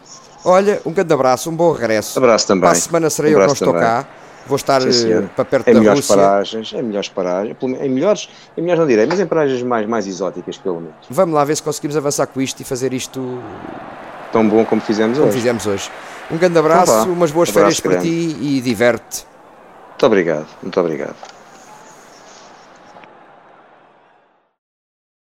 Olha, 0.44 0.80
um 0.84 0.92
grande 0.92 1.12
abraço, 1.12 1.50
um 1.50 1.56
bom 1.56 1.72
regresso. 1.72 2.18
Abraço 2.18 2.46
também. 2.46 2.60
Para 2.62 2.70
a 2.72 2.74
semana 2.74 3.10
serei 3.10 3.34
eu 3.34 3.38
que 3.40 3.46
não 3.46 3.52
estou 3.54 3.72
cá. 3.72 4.06
Vou 4.46 4.56
estar 4.56 4.80
Sim, 4.80 5.12
eh, 5.12 5.22
para 5.34 5.44
perto 5.44 5.68
Em 5.68 5.74
da 5.74 5.80
melhores 5.80 6.00
Rússia. 6.00 6.16
paragens, 6.16 6.72
em 6.72 6.82
melhores 6.82 7.08
paragens, 7.08 7.56
em 7.60 7.88
melhores, 7.88 8.28
em 8.56 8.60
melhores 8.60 8.78
não 8.80 8.86
direi, 8.86 9.04
mas 9.06 9.18
em 9.18 9.26
paragens 9.26 9.62
mais, 9.62 9.86
mais 9.88 10.06
exóticas, 10.06 10.56
pelo 10.56 10.76
menos. 10.80 10.94
Vamos 11.10 11.34
lá 11.34 11.44
ver 11.44 11.56
se 11.56 11.62
conseguimos 11.62 11.96
avançar 11.96 12.26
com 12.28 12.40
isto 12.40 12.60
e 12.60 12.64
fazer 12.64 12.92
isto 12.92 13.40
Tão 14.32 14.48
bom 14.48 14.64
como 14.64 14.80
fizemos 14.80 15.16
como 15.18 15.28
hoje. 15.28 15.36
fizemos 15.38 15.66
hoje. 15.66 15.90
Um 16.30 16.36
grande 16.36 16.58
abraço, 16.58 16.92
Então 17.02 17.12
umas 17.12 17.30
boas 17.30 17.48
férias 17.50 17.80
para 17.80 17.98
ti 17.98 18.36
e 18.40 18.60
diverte. 18.60 19.24
Muito 19.90 20.06
obrigado, 20.06 20.46
muito 20.62 20.78
obrigado. 20.80 21.35